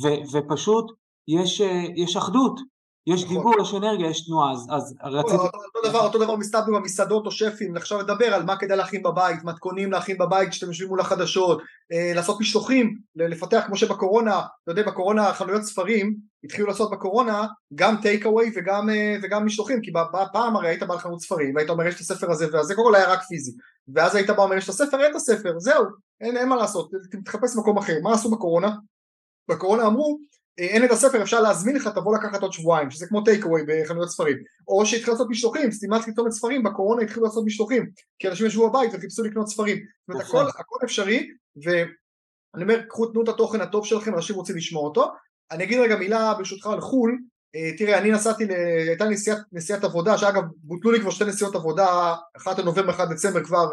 [0.03, 2.59] ו, ופשוט יש, אה, יש אחדות,
[3.07, 3.37] יש נכון.
[3.37, 5.33] דיבור, יש אנרגיה, יש תנועה, אז, אז רציתי...
[5.33, 9.03] אותו, אותו דבר, אותו דבר מסתבר במסעדות או שפים, עכשיו לדבר על מה כדאי להכין
[9.03, 14.71] בבית, מתכונים להכין בבית כשאתם יושבים מול החדשות, אה, לעשות משלוחים, לפתח כמו שבקורונה, אתה
[14.71, 19.91] יודע, בקורונה חנויות ספרים התחילו לעשות בקורונה גם טייק אווי וגם, אה, וגם משלוחים, כי
[20.33, 22.95] פעם הרי היית בא לחנות ספרים, והיית אומר יש את הספר הזה והזה, קודם כל
[22.95, 23.51] היה רק פיזי,
[23.93, 25.85] ואז היית בא אומר יש את הספר, אין את הספר, זהו,
[26.21, 26.91] אין, אין מה לעשות,
[27.25, 28.75] תחפש מקום אחר, מה עשו בקורונה?
[29.49, 30.19] בקורונה אמרו
[30.57, 34.09] אין את הספר אפשר להזמין לך תבוא לקחת עוד שבועיים שזה כמו טייק אווי בחנויות
[34.09, 34.37] ספרים.
[34.67, 38.91] או שהתחילו לעשות משלוחים סתימת קטומת ספרים בקורונה התחילו לעשות משלוחים כי אנשים ישבו בבית
[38.93, 39.77] וחיפשו לקנות ספרים.
[39.77, 41.29] זאת אומרת הכל, הכל אפשרי
[41.63, 45.11] ואני אומר קחו תנו את התוכן הטוב שלכם אנשים רוצים לשמוע אותו.
[45.51, 47.17] אני אגיד רגע מילה ברשותך על חו"ל.
[47.55, 48.43] אה, תראה אני נסעתי,
[48.87, 53.43] הייתה נסיעת, נסיעת עבודה שאגב בוטלו לי כבר שתי נסיעות עבודה אחת לנובמבר אחת דצמבר
[53.43, 53.67] כבר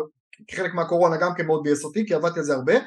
[0.49, 2.75] כחלק מהקורונה גם כן מאוד ביאס אותי כי עבדתי על זה הרבה.
[2.75, 2.81] אה,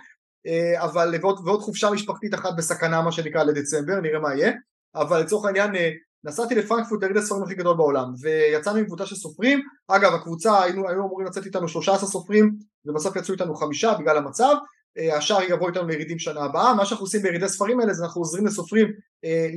[0.77, 4.51] אבל ועוד, ועוד חופשה משפחתית אחת בסכנה מה שנקרא לדצמבר, נראה מה יהיה,
[4.95, 5.91] אבל לצורך העניין אה,
[6.23, 10.89] נסעתי לפרנקפורט, יריד הספרים הכי גדול בעולם, ויצאנו עם קבוצה של סופרים, אגב הקבוצה היינו,
[10.89, 14.55] היו אמורים לצאת איתנו 13 סופרים ובסוף יצאו איתנו חמישה בגלל המצב,
[14.97, 18.21] אה, השאר יבוא איתנו לירידים שנה הבאה, מה שאנחנו עושים בירידי ספרים האלה זה אנחנו
[18.21, 18.87] עוזרים לסופרים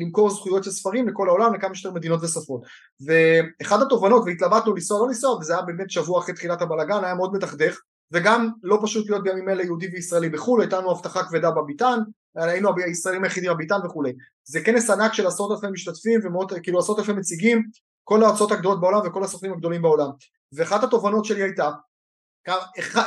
[0.01, 2.63] למכור זכויות של ספרים לכל העולם לכמה שיותר מדינות ושפות
[3.07, 7.33] ואחד התובנות והתלבטנו לנסוע לא לנסוע וזה היה באמת שבוע אחרי תחילת הבלאגן היה מאוד
[7.33, 7.81] מתחדך
[8.13, 11.99] וגם לא פשוט להיות בימים אלה יהודי וישראלי בחו"ל, הייתה לנו הבטחה כבדה בביתן,
[12.37, 14.13] היינו הישראלים היחידים בביתן וכולי.
[14.45, 17.63] זה כנס ענק של עשרות אלפי משתתפים ומאות, כאילו עשרות אלפי מציגים,
[18.05, 20.11] כל הארצות הגדולות בעולם וכל הסוכנים הגדולים בעולם.
[20.53, 21.71] ואחת התובנות שלי הייתה,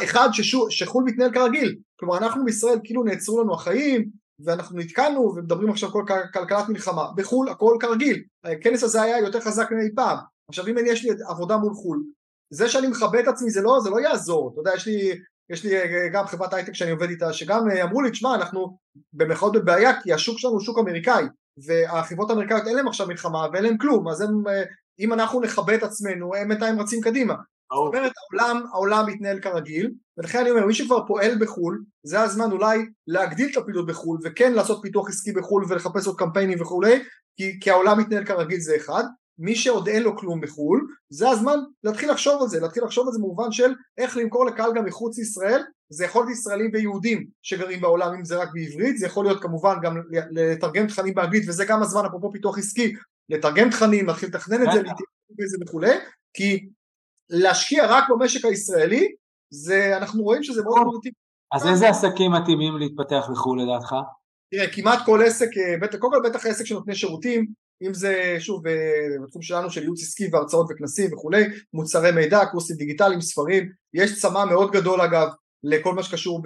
[0.03, 0.29] אחד
[0.69, 6.05] שחו"ל מתנהל כרגיל, כלומר אנחנו בישראל כאילו נעצרו לנו החיים ואנחנו נתקלנו ומדברים עכשיו כל
[6.33, 10.17] כלכלת מלחמה, בחו"ל הכל כרגיל, הכנס הזה היה יותר חזק מאי פעם,
[10.49, 12.03] עכשיו אם יש לי עבודה מול חו"ל
[12.49, 15.63] זה שאני מכבד את עצמי זה לא, זה לא יעזור, אתה יודע יש לי, יש
[15.63, 18.77] לי אה, גם חברת הייטק שאני עובד איתה שגם אה, אמרו לי תשמע אנחנו
[19.13, 21.25] במחאות בבעיה כי השוק שלנו הוא שוק אמריקאי
[21.65, 24.63] והחברות האמריקאיות אין להם עכשיו מלחמה ואין להם כלום אז הם, אה,
[24.99, 27.33] אם אנחנו נכבד את עצמנו הם בינתיים רצים קדימה?
[27.73, 32.51] זאת אומרת העולם, העולם מתנהל כרגיל ולכן אני אומר מי שכבר פועל בחו"ל זה הזמן
[32.51, 37.03] אולי להגדיל את הפעילות בחו"ל וכן לעשות פיתוח עסקי בחו"ל ולחפש עוד קמפיינים וכולי
[37.37, 39.03] כי, כי העולם מתנהל כרגיל זה אחד
[39.39, 43.13] מי שעוד אין לו כלום בחו"ל, זה הזמן להתחיל לחשוב על זה, להתחיל לחשוב על
[43.13, 47.81] זה במובן של איך למכור לקהל גם מחוץ לישראל, זה יכול להיות ישראלים ויהודים שגרים
[47.81, 51.81] בעולם אם זה רק בעברית, זה יכול להיות כמובן גם לתרגם תכנים באנגלית וזה גם
[51.81, 52.93] הזמן אפרופו פיתוח עסקי,
[53.29, 55.91] לתרגם תכנים, להתחיל לתכנן את זה, להתאים וכולי,
[56.33, 56.69] כי
[57.29, 59.07] להשקיע רק במשק הישראלי,
[59.49, 61.13] זה, אנחנו רואים שזה מאוד מתאים.
[61.53, 63.95] אז איזה עסקים מתאימים להתפתח לחו"ל לדעתך?
[64.51, 67.45] תראה, כמעט כל עסק, אה, קודם כל בטח עסק שנותני שירותים,
[67.81, 72.75] אם זה שוב אה, בתחום שלנו של ייעוץ עסקי והרצאות וכנסים וכולי, מוצרי מידע, קורסים
[72.75, 75.27] דיגיטליים, ספרים, יש צמא מאוד גדול אגב
[75.63, 76.41] לכל מה שקשור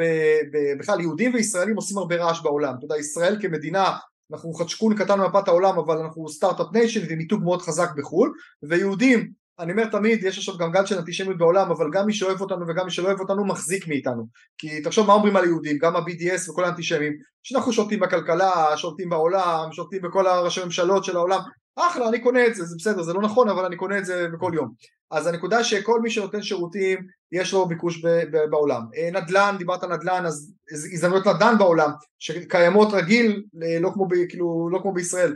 [0.79, 3.97] בכלל יהודים וישראלים עושים הרבה רעש בעולם, אתה יודע ישראל כמדינה
[4.31, 9.31] אנחנו חצ'קון קטן ממפת העולם אבל אנחנו start-up nation ומיתוג מאוד חזק בחו"ל ויהודים
[9.62, 12.65] אני אומר תמיד, יש עכשיו גם גל של אנטישמיות בעולם, אבל גם מי שאוהב אותנו
[12.67, 14.28] וגם מי שלא אוהב אותנו מחזיק מאיתנו.
[14.58, 19.71] כי תחשוב מה אומרים על יהודים, גם ה-BDS וכל האנטישמים, שאנחנו שולטים בכלכלה, שולטים בעולם,
[19.71, 21.39] שולטים בכל הראשי ממשלות של העולם,
[21.76, 24.28] אחלה, אני קונה את זה, זה בסדר, זה לא נכון, אבל אני קונה את זה
[24.34, 24.71] בכל יום.
[25.12, 27.00] אז הנקודה שכל מי שנותן שירותים,
[27.32, 28.06] יש לו ביקוש
[28.50, 28.82] בעולם.
[28.97, 30.54] אה, נדל"ן, דיברת נדל"ן, אז
[30.93, 35.36] הזדמנויות נדל"ן בעולם, שקיימות רגיל, אה, לא כמו, ב, כאילו, לא כמו בישראל,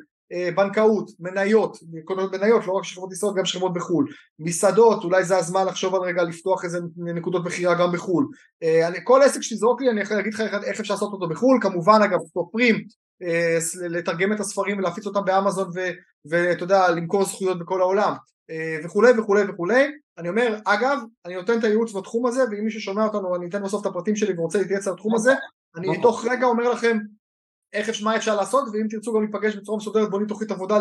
[0.56, 1.78] בנקאות, מניות,
[2.32, 4.06] מניות, לא רק של חברות ישראל, גם של חברות בחו"ל,
[4.40, 8.28] מסעדות, אולי זה הזמן לחשוב על רגע לפתוח איזה נקודות מכירה גם בחו"ל,
[8.64, 12.00] אה, כל עסק שתזרוק לי אני יכול להגיד לך איך אפשר לעשות אותו בחו"ל, כמובן
[12.06, 12.76] אגב סופרים,
[13.24, 13.58] אה,
[13.90, 15.70] לתרגם את הספרים ולהפיץ אותם באמזון
[16.30, 18.14] ואתה יודע למכור זכויות בכל העולם.
[18.84, 23.04] וכולי וכולי וכולי, אני אומר אגב אני נותן את הייעוץ בתחום הזה ואם מישהו שומע
[23.04, 25.34] אותנו אני אתן בסוף את הפרטים שלי ורוצה להתייעץ על התחום הזה,
[25.78, 26.98] אני תוך רגע אומר לכם
[27.76, 30.78] איך, מה אפשר לעשות ואם תרצו גם להיפגש בצורה מסודרת בונים תוכנית עבודה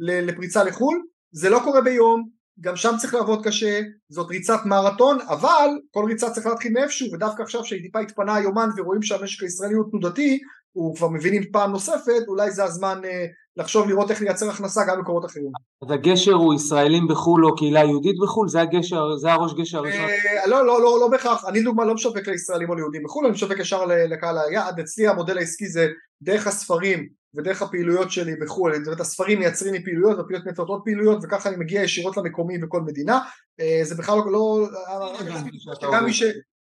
[0.00, 1.02] לפריצה לחו"ל.
[1.32, 2.28] זה לא קורה ביום
[2.60, 7.42] גם שם צריך לעבוד קשה, זאת ריצת מרתון, אבל כל ריצה צריך להתחיל מאיפשהו, ודווקא
[7.42, 10.38] עכשיו שטיפה התפנה היומן ורואים שהמשק הישראלי הוא תנודתי,
[10.72, 13.26] הוא כבר מבינים פעם נוספת, אולי זה הזמן אה,
[13.56, 15.50] לחשוב לראות איך לייצר הכנסה גם במקומות אחרים.
[15.82, 18.48] אז הגשר הוא ישראלים בחו"ל או קהילה יהודית בחו"ל?
[18.48, 20.04] זה הגשר, זה הראש גשר הראשון?
[20.04, 23.32] אה, לא, לא, לא, לא בהכרח, אני דוגמה לא משווק לישראלים או ליהודים בחו"ל, אני
[23.32, 25.88] משווק ישר לקהל היעד, אצלי המודל העסקי זה
[26.22, 30.80] דרך הספרים ודרך הפעילויות שלי בחו"ל, זאת אומרת הספרים מייצרים לי פעילויות והפעילויות מייצרות עוד
[30.84, 33.20] פעילויות וככה אני מגיע ישירות למקומי בכל מדינה,
[33.60, 34.68] אה, זה בכלל לא,
[35.82, 36.22] לא גם מי ש...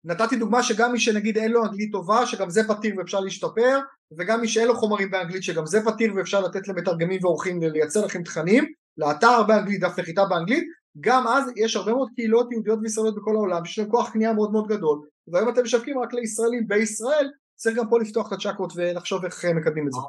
[0.06, 3.80] נתתי דוגמה שגם מי שנגיד אין לו אנגלית טובה שגם זה פתיר ואפשר להשתפר
[4.18, 8.23] וגם מי שאין לו חומרים באנגלית שגם זה פתיר ואפשר לתת למתרגמים ועורכים לייצר לכם
[8.23, 8.65] תכנים
[8.98, 10.63] לאתר באנגלית, דף נחיתה באנגלית
[11.00, 14.52] גם אז יש הרבה מאוד קהילות יהודיות וישראליות בכל העולם שיש להם כוח קנייה מאוד
[14.52, 19.25] מאוד גדול והיום אתם משווקים רק לישראלים בישראל צריך גם פה לפתוח את הצ'קרות ולחשוב
[19.25, 20.00] איך מקדמים את זה.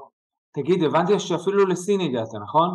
[0.55, 2.69] תגיד, הבנתי שאפילו לסין הגעת, נכון?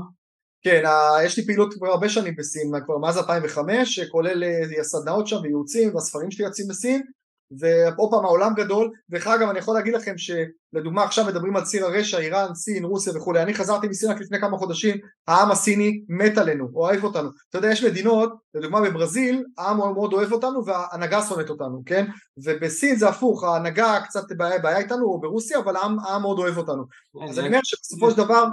[0.64, 0.84] כן,
[1.26, 4.43] יש לי פעילות כבר הרבה שנים בסין, כבר מאז 2005, כולל
[4.80, 7.02] הסדנאות שם וייעוצים והספרים שלי יוצאים בסין
[7.60, 11.86] ועוד פעם העולם גדול, דרך אגב אני יכול להגיד לכם שלדוגמה עכשיו מדברים על ציר
[11.86, 14.97] הרשע, איראן, סין, רוסיה וכולי, אני חזרתי מסין רק לפני כמה חודשים,
[15.28, 20.32] העם הסיני מת עלינו, אוהב אותנו, אתה יודע יש מדינות, לדוגמה בברזיל, העם מאוד אוהב
[20.32, 22.06] אותנו וההנהגה שונאת אותנו, כן,
[22.45, 26.58] ובסין זה הפוך, ההנהגה קצת בעיה, בעיה איתנו, או ברוסיה, אבל העם, העם מאוד אוהב
[26.58, 26.84] אותנו,
[27.30, 28.45] אז אני אומר שבסופו של דבר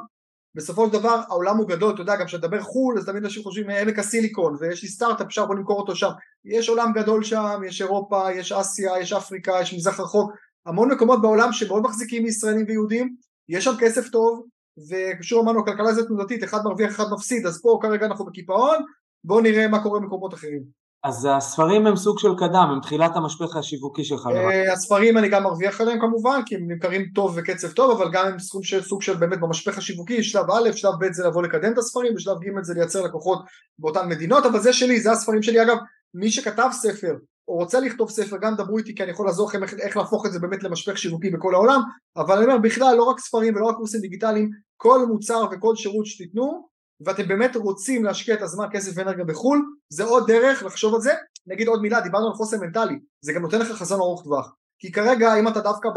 [0.58, 3.42] בסופו של דבר העולם הוא גדול, אתה יודע, גם כשאתה מדבר חו"ל אז תמיד אנשים
[3.42, 6.10] חושבים עמק הסיליקון ויש לי סטארט-אפ, אפשר בוא למכור אותו שם,
[6.44, 10.32] יש עולם גדול שם, יש אירופה, יש אסיה, יש אפריקה, יש מזרח רחוק,
[10.66, 13.16] המון מקומות בעולם שמאוד מחזיקים מישראלים ויהודים,
[13.48, 14.46] יש שם כסף טוב,
[14.90, 18.76] וכשוב אמרנו הכלכלה זה תנודתית, אחד מרוויח אחד מפסיד, אז פה כרגע אנחנו בקיפאון,
[19.24, 20.77] בואו נראה מה קורה במקומות אחרים.
[21.04, 24.26] אז הספרים הם סוג של קדם, הם תחילת המשפך השיווקי שלך.
[24.26, 28.26] אה, הספרים אני גם מרוויח עליהם כמובן, כי הם נמכרים טוב וקצב טוב, אבל גם
[28.26, 31.72] הם סוג של, סוג של באמת במשפך השיווקי, שלב א', שלב ב' זה לבוא לקדם
[31.72, 33.38] את הספרים, ושלב ג' זה לייצר לקוחות
[33.78, 35.62] באותן מדינות, אבל זה שלי, זה הספרים שלי.
[35.62, 35.76] אגב,
[36.14, 37.14] מי שכתב ספר,
[37.48, 40.26] או רוצה לכתוב ספר, גם דברו איתי כי אני יכול לעזור לכם איך, איך להפוך
[40.26, 41.80] את זה באמת למשפך שיווקי בכל העולם,
[42.16, 46.06] אבל אני אומר בכלל לא רק ספרים ולא רק קורסים דיגיטליים, כל מוצר וכל שירות
[46.06, 46.68] שתיתנו,
[47.06, 51.14] ואתם באמת רוצים להשקיע את הזמן, כסף ואנרגיה בחו"ל, זה עוד דרך לחשוב על זה.
[51.46, 54.54] נגיד עוד מילה, דיברנו על חוסן מנטלי, זה גם נותן לך חזון ארוך טווח.
[54.78, 55.88] כי כרגע אם אתה דווקא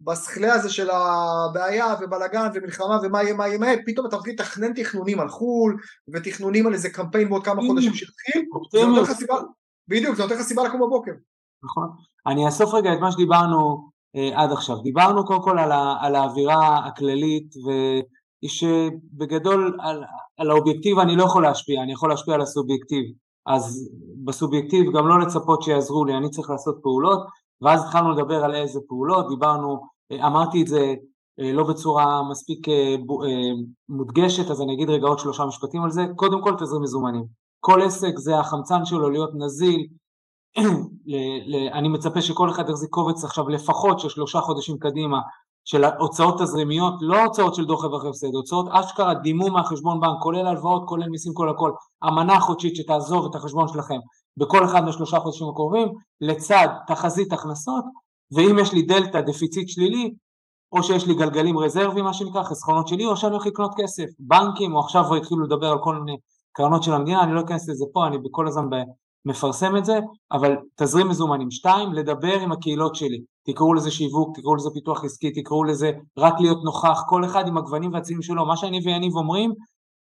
[0.00, 4.34] בסכלה הזה של הבעיה ובלאגן ומלחמה ומה יהיה מה יהיה מה יהיה, פתאום אתה מתחיל
[4.34, 5.76] לתכנן תכנונים על חו"ל
[6.14, 9.34] ותכנונים על איזה קמפיין בעוד כמה חודשים שיתחיל, זה נותן לך סיבה,
[9.88, 11.12] בדיוק, זה נותן לך סיבה לקום בבוקר.
[11.64, 11.88] נכון.
[12.26, 14.76] אני אאסוף רגע את מה שדיברנו אה, עד עכשיו.
[14.82, 15.58] דיברנו קודם כל
[16.00, 17.70] על האווירה הכללית ו...
[18.42, 20.04] היא שבגדול על,
[20.36, 23.04] על האובייקטיב אני לא יכול להשפיע, אני יכול להשפיע על הסובייקטיב.
[23.46, 23.90] אז
[24.24, 27.26] בסובייקטיב גם לא לצפות שיעזרו לי, אני צריך לעשות פעולות,
[27.62, 29.80] ואז התחלנו לדבר על איזה פעולות, דיברנו,
[30.12, 30.94] אמרתי את זה
[31.40, 33.52] אה, לא בצורה מספיק אה, אה,
[33.88, 36.06] מודגשת, אז אני אגיד רגע עוד שלושה משפטים על זה.
[36.16, 37.24] קודם כל תזרים מזומנים.
[37.60, 39.86] כל עסק זה החמצן שלו להיות נזיל,
[41.78, 45.20] אני מצפה שכל אחד יחזיק קובץ עכשיו לפחות של שלושה חודשים קדימה
[45.70, 50.46] של הוצאות תזרימיות, לא הוצאות של דוח רווח הפסד, הוצאות אשכרה דימום מהחשבון בנק, כולל
[50.46, 53.98] הלוואות, כולל מיסים, כל הכל, המנה החודשית שתעזוב את החשבון שלכם
[54.36, 55.88] בכל אחד מהשלושה חודשים הקרובים,
[56.20, 57.84] לצד תחזית הכנסות,
[58.32, 60.10] ואם יש לי דלתא דפיציט שלילי,
[60.72, 64.74] או שיש לי גלגלים רזרבי, מה שנקרא, חסכונות שלי, או שאני הולך לקנות כסף, בנקים,
[64.74, 66.16] או עכשיו התחילו לדבר על כל מיני
[66.52, 68.64] קרנות של המדינה, אני לא אכנס לזה פה, אני בכל הזמן
[69.24, 69.98] מפרסם את זה,
[70.32, 71.50] אבל תזרים מזומנים.
[71.50, 73.20] שתיים, לדבר עם הקהילות שלי.
[73.52, 77.58] תקראו לזה שיווק, תקראו לזה פיתוח עסקי, תקראו לזה רק להיות נוכח, כל אחד עם
[77.58, 78.46] הגוונים והצבעים שלו.
[78.46, 79.52] מה שאני ויניב אומרים,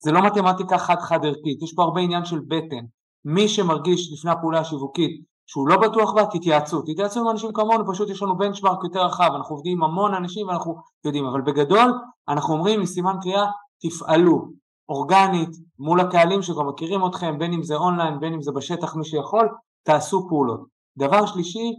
[0.04, 2.84] זה לא מתמטיקה חד-חד ערכית, יש פה הרבה עניין של בטן.
[3.24, 5.10] מי שמרגיש לפני הפעולה השיווקית
[5.46, 6.82] שהוא לא בטוח בה, תתייעצו.
[6.82, 10.48] תתייעצו עם אנשים כמונו, פשוט יש לנו בנצ'מארק יותר רחב, אנחנו עובדים עם המון אנשים
[10.48, 11.92] ואנחנו יודעים, אבל בגדול
[12.28, 13.46] אנחנו אומרים מסימן קריאה,
[13.80, 14.48] תפעלו.
[14.88, 19.04] אורגנית מול הקהלים שכבר מכירים אתכם, בין אם זה אונליין, בין אם זה בשטח, מי
[19.04, 19.48] שיכול,
[19.82, 20.60] תעשו פעולות.
[20.98, 21.72] דבר שלישי,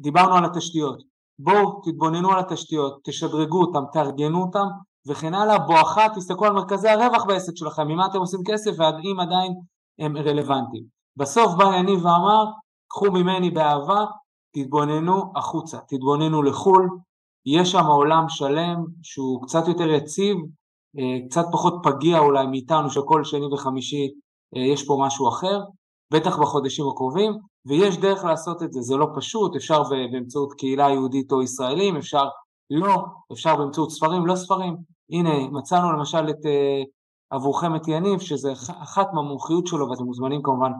[0.00, 1.02] דיברנו על התשתיות.
[1.38, 4.66] בואו תתבוננו על התשתיות, תשדרגו אותם, תארגנו אותם
[5.08, 5.58] וכן הלאה.
[5.58, 9.52] בואכה תסתכלו על מרכזי הרווח בעסק שלכם, ממה אתם עושים כסף והאם עדיין
[9.98, 10.84] הם רלוונטיים.
[11.16, 12.44] בסוף בא יניב ואמר,
[12.88, 14.04] קחו ממני באהבה,
[14.54, 16.88] תתבוננו החוצה, תתבוננו לחו"ל,
[17.46, 20.36] יש שם עולם שלם שהוא קצת יותר יציב,
[20.98, 24.08] אה, קצת פחות פגיע אולי מאיתנו שכל שני וחמישי
[24.56, 25.60] אה, יש פה משהו אחר,
[26.12, 27.32] בטח בחודשים הקרובים,
[27.66, 29.82] ויש דרך לעשות את זה, זה לא פשוט, אפשר
[30.12, 32.24] באמצעות קהילה יהודית או ישראלים, אפשר
[32.70, 34.76] לא, אפשר באמצעות ספרים, לא ספרים,
[35.10, 36.82] הנה מצאנו למשל את אה,
[37.30, 38.52] עבורכם את יניב, שזה
[38.82, 40.72] אחת מהמומחיות שלו ואתם מוזמנים כמובן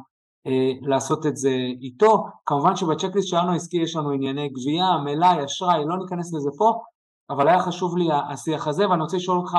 [0.83, 1.51] לעשות את זה
[1.83, 6.73] איתו, כמובן שבצ'קליסט שלנו העסקי יש לנו ענייני גבייה, מלאי, אשראי, לא ניכנס לזה פה,
[7.31, 9.55] אבל היה חשוב לי השיח הזה ואני רוצה לשאול אותך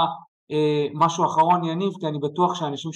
[0.52, 2.92] אה, משהו אחרון יניב, כי אני בטוח שאנשים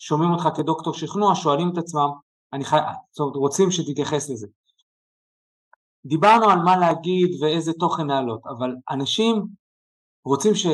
[0.00, 2.08] ששומעים אותך כדוקטור שכנוע שואלים את עצמם,
[2.52, 2.76] אני חי...
[3.10, 4.46] זאת אומרת, רוצים שתתייחס לזה.
[6.06, 9.46] דיברנו על מה להגיד ואיזה תוכן להעלות, אבל אנשים
[10.24, 10.66] רוצים ש...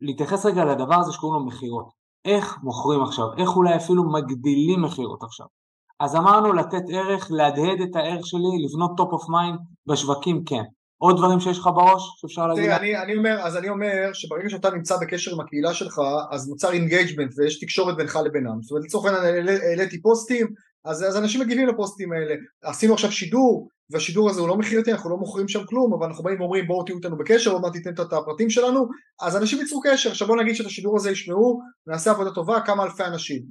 [0.00, 1.88] להתייחס רגע לדבר הזה שקוראים לו מכירות.
[2.24, 3.26] איך מוכרים עכשיו?
[3.36, 5.46] איך אולי אפילו מגדילים מכירות עכשיו?
[6.00, 10.62] אז אמרנו לתת ערך, להדהד את הערך שלי, לבנות top of mind בשווקים, כן.
[10.98, 12.64] עוד דברים שיש לך בראש שאפשר להגיד?
[12.64, 16.48] תראה, אני, אני אומר, אז אני אומר שברגע שאתה נמצא בקשר עם הקהילה שלך, אז
[16.48, 18.62] נוצר engagement ויש תקשורת בינך לבינם.
[18.62, 20.46] זאת אומרת, לצורך העניין העליתי פוסטים,
[20.84, 22.34] אז, אז אנשים מגיבים לפוסטים האלה.
[22.64, 26.24] עשינו עכשיו שידור, והשידור הזה הוא לא מכירתי, אנחנו לא מוכרים שם כלום, אבל אנחנו
[26.24, 28.88] באים ואומרים בואו תהיו איתנו בקשר, עוד מעט תיתן את הפרטים שלנו,
[29.20, 30.10] אז אנשים ייצרו קשר.
[30.10, 33.42] עכשיו בואו נגיד שאת השידור הזה ישמעו, נעשה עבודה טובה, כמה אלפי אנשים,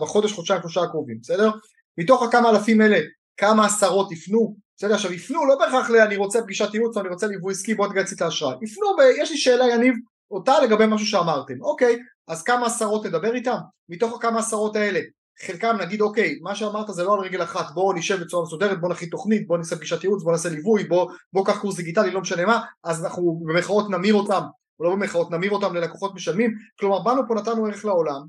[0.00, 1.50] בחודש, חודשיים, שלושה הקרובים, בסדר?
[1.98, 2.98] מתוך הכמה אלפים אלה,
[3.38, 5.96] כמה עשרות יפנו בסדר, עכשיו יפנו לא בהכרח ל...
[5.96, 8.86] אני רוצה פגישת ייעוץ או אני רוצה ליווי עסקי בוא תגייס את האשראי, יפנו.
[9.16, 9.94] יש לי שאלה יניב,
[10.30, 13.56] אותה לגבי משהו שאמרתם, אוקיי, אז כמה עשרות נדבר איתם?
[13.88, 15.00] מתוך הכמה עשרות האלה,
[15.46, 18.92] חלקם נגיד אוקיי, מה שאמרת זה לא על רגל אחת, בואו נשב בצורה מסודרת, בואו
[18.92, 22.20] נכין תוכנית, בואו נעשה פגישת ייעוץ, בואו נעשה ליווי, בואו בוא קח קורס דיגיטלי, לא
[22.20, 24.42] משנה מה, אז אנחנו במחאות נמיר אותם,
[24.80, 28.20] או לא במחאות, נמיר אותם ללקוחות משלמים, כלומר באנו פה נתנו ערך לעולם,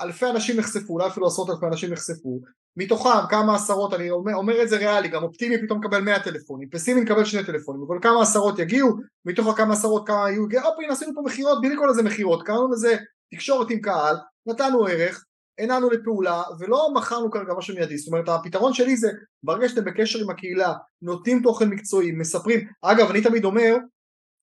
[0.00, 2.40] אלפי אנשים נחשפו, אולי אפילו עשרות אלפי אנשים נחשפו,
[2.76, 6.68] מתוכם כמה עשרות, אני אומר, אומר את זה ריאלי, גם אופטימי פתאום מקבל 100 טלפונים,
[6.70, 10.92] פסימי מקבל שני טלפונים, אבל כמה עשרות יגיעו, מתוך הכמה עשרות כמה יהיו, הופ הנה
[10.92, 12.96] עשינו פה מכירות, בלי לקרוא לזה מכירות, קראנו לזה
[13.34, 14.16] תקשורת עם קהל,
[14.46, 15.24] נתנו ערך,
[15.58, 19.10] הנענו לפעולה ולא מכרנו כרגע משהו מיידי, זאת אומרת הפתרון שלי זה
[19.42, 23.76] ברגע שאתם בקשר עם הקהילה, נותנים תוכן מקצועי, מספרים, אגב אני תמיד אומר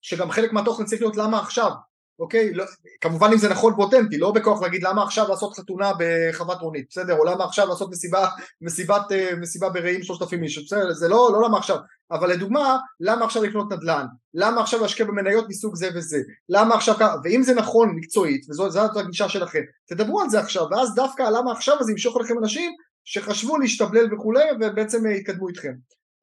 [0.01, 1.71] שגם חלק מהתוכן צריך להיות למה עכשיו,
[2.19, 2.53] אוקיי?
[2.53, 2.65] לא,
[3.01, 7.17] כמובן אם זה נכון ואותנטי, לא בכוח להגיד למה עכשיו לעשות חתונה בחוות רונית, בסדר?
[7.17, 8.27] או למה עכשיו לעשות מסיבה,
[8.61, 10.93] מסיבת, אה, מסיבה ברעים שלושת אלפים איש, בסדר?
[10.93, 11.77] זה לא, לא למה עכשיו,
[12.11, 14.05] אבל לדוגמה, למה עכשיו לקנות נדל"ן?
[14.33, 16.19] למה עכשיו להשקיע במניות מסוג זה וזה?
[16.49, 17.15] למה עכשיו ככה?
[17.23, 21.75] ואם זה נכון מקצועית, וזאת הגישה שלכם, תדברו על זה עכשיו, ואז דווקא למה עכשיו
[21.79, 22.71] אז ימשוך לכם אנשים
[23.05, 25.73] שחשבו להשתבלל וכולי, ובעצם אה, יתקדמו איתכם.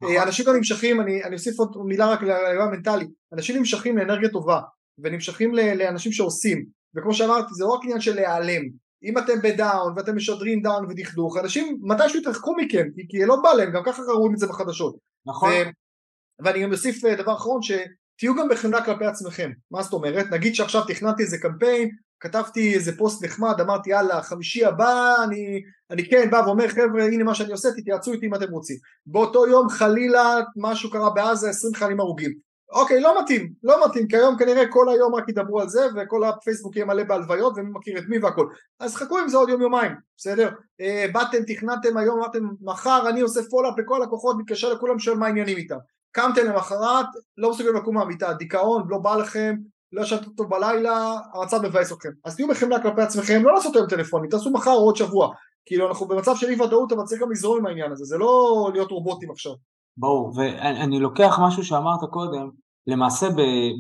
[0.03, 0.17] נכון.
[0.17, 4.61] אנשים גם נמשכים, אני, אני אוסיף עוד מילה רק לרעיון מנטלי, אנשים נמשכים לאנרגיה טובה,
[4.99, 6.65] ונמשכים לאנשים שעושים,
[6.97, 8.63] וכמו שאמרתי זה לא רק עניין של להיעלם,
[9.03, 13.37] אם אתם ב down ואתם משדרים down ודכדוך, אנשים מתישהו יתרחקו מכם, כי, כי לא
[13.43, 14.97] בא להם, גם ככה רואים את זה בחדשות.
[15.27, 15.51] נכון.
[15.51, 20.27] ו, ואני גם אוסיף אה, דבר אחרון, שתהיו גם בחמלה כלפי עצמכם, מה זאת אומרת?
[20.31, 21.91] נגיד שעכשיו תכננתי איזה קמפיין,
[22.21, 27.25] כתבתי איזה פוסט נחמד, אמרתי יאללה חמישי הבא אני, אני כן בא ואומר חבר'ה הנה
[27.25, 28.77] מה שאני עושה תתייעצו איתי אם אתם רוצים
[29.07, 32.33] באותו יום חלילה משהו קרה בעזה 20 חיילים הרוגים
[32.71, 36.25] אוקיי, לא מתאים, לא מתאים, כי היום כנראה כל היום רק ידברו על זה וכל
[36.25, 38.47] הפייסבוק יהיה מלא בהלוויות ומי מכיר את מי והכל.
[38.81, 40.51] אז חכו עם זה עוד יום יומיים, בסדר?
[40.81, 45.27] אה, באתם, תכננתם היום, אמרתם מחר אני עושה follow-up לכל לקוחות, מתקשר לכולם, שואל מה
[45.27, 45.77] העניינים איתם.
[46.13, 47.07] קמתם למחרת,
[47.37, 49.55] לא מסוגלים לקום מהמיטה, דיכאון, לא בא לכם,
[49.93, 52.09] לא ישנת אותו בלילה, המצב מבאס אתכם.
[52.25, 55.35] אז תהיו בחמלה כלפי עצמכם, לא לעשות היום טלפונים, תעשו מחר או עוד שבוע.
[55.67, 58.71] כאילו אנחנו במצב של אי ודאות אבל צריך גם לזרום עם העניין הזה, זה לא
[58.73, 59.53] להיות רובוטים עכשיו
[59.97, 62.51] ברור, ואני לוקח משהו שאמרת קודם,
[62.87, 63.27] למעשה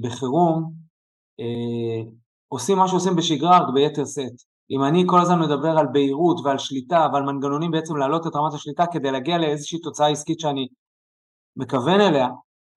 [0.02, 0.72] בחירום
[1.40, 2.10] אה,
[2.48, 4.56] עושים מה שעושים בשגרה רק ביתר שאת.
[4.70, 8.54] אם אני כל הזמן מדבר על בהירות ועל שליטה ועל מנגנונים בעצם להעלות את רמת
[8.54, 10.66] השליטה כדי להגיע לאיזושהי תוצאה עסקית שאני
[11.56, 12.28] מכוון אליה,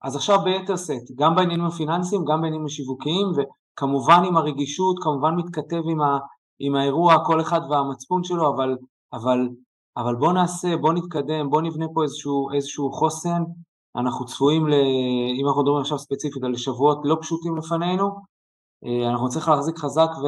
[0.02, 5.82] אז עכשיו ביתר שאת, גם בעניינים הפיננסיים, גם בעניינים השיווקיים וכמובן עם הרגישות, כמובן מתכתב
[5.90, 6.18] עם, ה,
[6.58, 8.76] עם האירוע, כל אחד והמצפון שלו, אבל,
[9.12, 9.48] אבל
[9.96, 13.42] אבל בוא נעשה, בוא נתקדם, בוא נבנה פה איזשהו, איזשהו חוסן,
[13.96, 14.74] אנחנו צפויים, ל...
[15.40, 18.20] אם אנחנו מדברים עכשיו ספציפית על שבועות לא פשוטים לפנינו,
[18.84, 20.26] אה, אנחנו צריכים להחזיק חזק ו...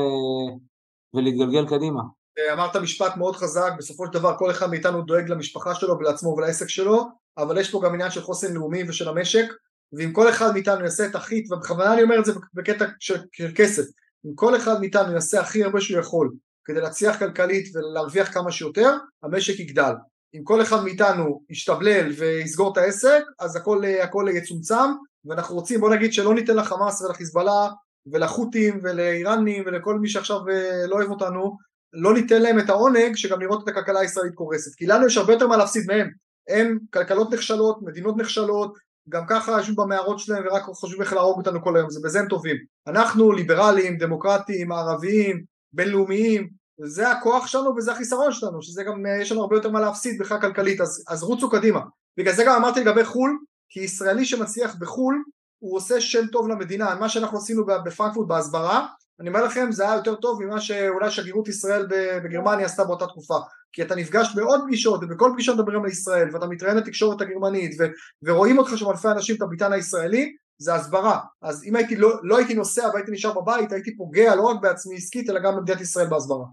[1.15, 2.03] ולהתגלגל קדימה.
[2.39, 6.29] אה, אמרת משפט מאוד חזק, בסופו של דבר כל אחד מאיתנו דואג למשפחה שלו ולעצמו
[6.29, 7.05] ולעסק שלו,
[7.39, 9.53] אבל יש פה גם עניין של חוסן לאומי ושל המשק,
[9.93, 13.83] ואם כל אחד מאיתנו יעשה את הכי, ובכוונה אני אומר את זה בקטע של כסף,
[14.27, 16.33] אם כל אחד מאיתנו יעשה הכי הרבה שהוא יכול
[16.65, 19.93] כדי להצליח כלכלית ולהרוויח כמה שיותר, המשק יגדל.
[20.35, 24.91] אם כל אחד מאיתנו ישתבלל ויסגור את העסק, אז הכל, הכל יצומצם,
[25.25, 27.69] ואנחנו רוצים, בוא נגיד שלא ניתן לחמאס ולחיזבאללה
[28.13, 31.57] ולחות'ים ולאיראנים ולכל מי שעכשיו אה, לא אוהב אותנו,
[31.93, 35.33] לא ניתן להם את העונג שגם לראות את הכלכלה הישראלית קורסת, כי לנו יש הרבה
[35.33, 36.11] יותר מה להפסיד מהם,
[36.49, 41.63] הם כלכלות נכשלות, מדינות נכשלות, גם ככה יושבים במערות שלהם ורק חושבים איך להרוג אותנו
[41.63, 42.57] כל היום, זה בזה הם טובים.
[42.87, 46.49] אנחנו ליברלים, דמוקרטיים, מערביים, בינלאומיים,
[46.85, 50.41] זה הכוח שלנו וזה החיסרון שלנו, שזה גם, יש לנו הרבה יותר מה להפסיד בכלל
[50.41, 51.81] כלכלית, אז, אז רוצו קדימה.
[52.17, 55.23] בגלל זה גם אמרתי לגבי חו"ל, כי ישראלי שמצליח בחו"ל,
[55.59, 58.87] הוא עושה שם טוב למדינה, מה שאנחנו עשינו בפרנקפורט בהסברה,
[59.21, 61.87] אני אומר לכם זה היה יותר טוב ממה שאולי שגרירות ישראל
[62.25, 63.37] בגרמניה עשתה באותה תקופה
[63.73, 67.87] כי אתה נפגש בעוד פגישות ובכל פגישה מדברים על ישראל ואתה מתראיין לתקשורת הגרמנית ו-
[68.23, 72.37] ורואים אותך שם אלפי אנשים את הביטן הישראלי זה הסברה אז אם הייתי לא, לא
[72.37, 76.07] הייתי נוסע והייתי נשאר בבית הייתי פוגע לא רק בעצמי עסקית אלא גם במדינת ישראל
[76.07, 76.47] בהסברה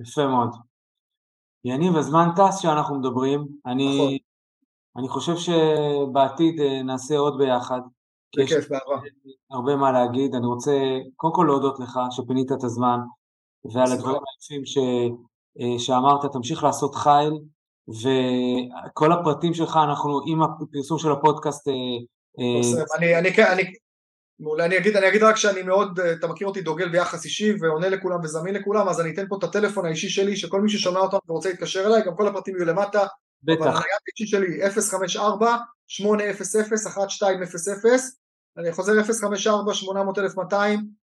[0.00, 0.50] יפה מאוד.
[1.64, 3.48] יניב, הזמן טס שאנחנו מדברים.
[3.66, 4.16] אני, נכון.
[4.96, 7.80] אני חושב שבעתיד אה, נעשה עוד ביחד.
[8.36, 9.02] בכיף, באהבה.
[9.50, 10.34] הרבה מה להגיד.
[10.34, 10.72] אני רוצה
[11.16, 12.98] קודם כל להודות לך שפינית את הזמן,
[13.64, 14.78] ועל הדברים היפים ש,
[15.60, 17.32] אה, שאמרת, תמשיך לעשות חייל,
[17.88, 21.68] וכל הפרטים שלך, אנחנו עם הפרסום של הפודקאסט...
[22.38, 23.62] אה, אני, אני, אני,
[24.40, 27.88] מעולה, אני אגיד, אני אגיד רק שאני מאוד, אתה מכיר אותי דוגל ביחס אישי ועונה
[27.88, 31.20] לכולם וזמין לכולם, אז אני אתן פה את הטלפון האישי שלי, שכל מי ששומע אותנו
[31.28, 33.06] ורוצה להתקשר אליי, גם כל הפרטים יהיו למטה.
[33.42, 33.60] בטח.
[33.60, 34.62] אבל הנייד האישי שלי
[35.16, 35.16] 054-800-1200,
[38.58, 38.92] אני חוזר
[40.52, 40.54] 054-800-1200,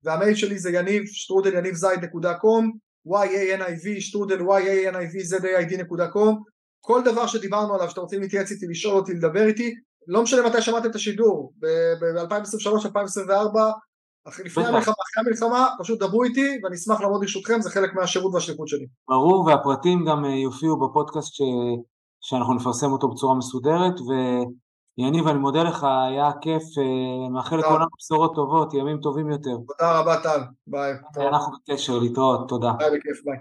[0.04, 2.72] והמייל שלי זה יניב, שטרודל יניב זייד נקודה קום,
[3.08, 6.36] y-a-n-i-v, שטרודל y-a-n-i-v-z-a-i-d.com,
[6.82, 9.76] כל דבר שדיברנו עליו שאתם רוצים להתייעץ איתי, לשאול אותי, לדבר איתי,
[10.10, 13.60] לא משנה מתי שמעתם את השידור, ב-2023-2024,
[14.46, 18.68] לפני המלחמה, אחרי המלחמה, פשוט דברו איתי ואני אשמח לעמוד ברשותכם, זה חלק מהשירות והשליחות
[18.68, 18.86] שלי.
[19.10, 21.42] ברור, והפרטים גם יופיעו בפודקאסט ש...
[22.22, 23.94] שאנחנו נפרסם אותו בצורה מסודרת,
[24.98, 26.64] ויניב, אני מודה לך, היה כיף,
[27.34, 29.58] מאחל לכולנו בשורות טובות, ימים טובים יותר.
[29.68, 30.94] תודה רבה טל, ביי.
[31.18, 32.72] אנחנו בקשר, להתראות, תודה.
[32.78, 33.38] ביי, בכיף, ביי.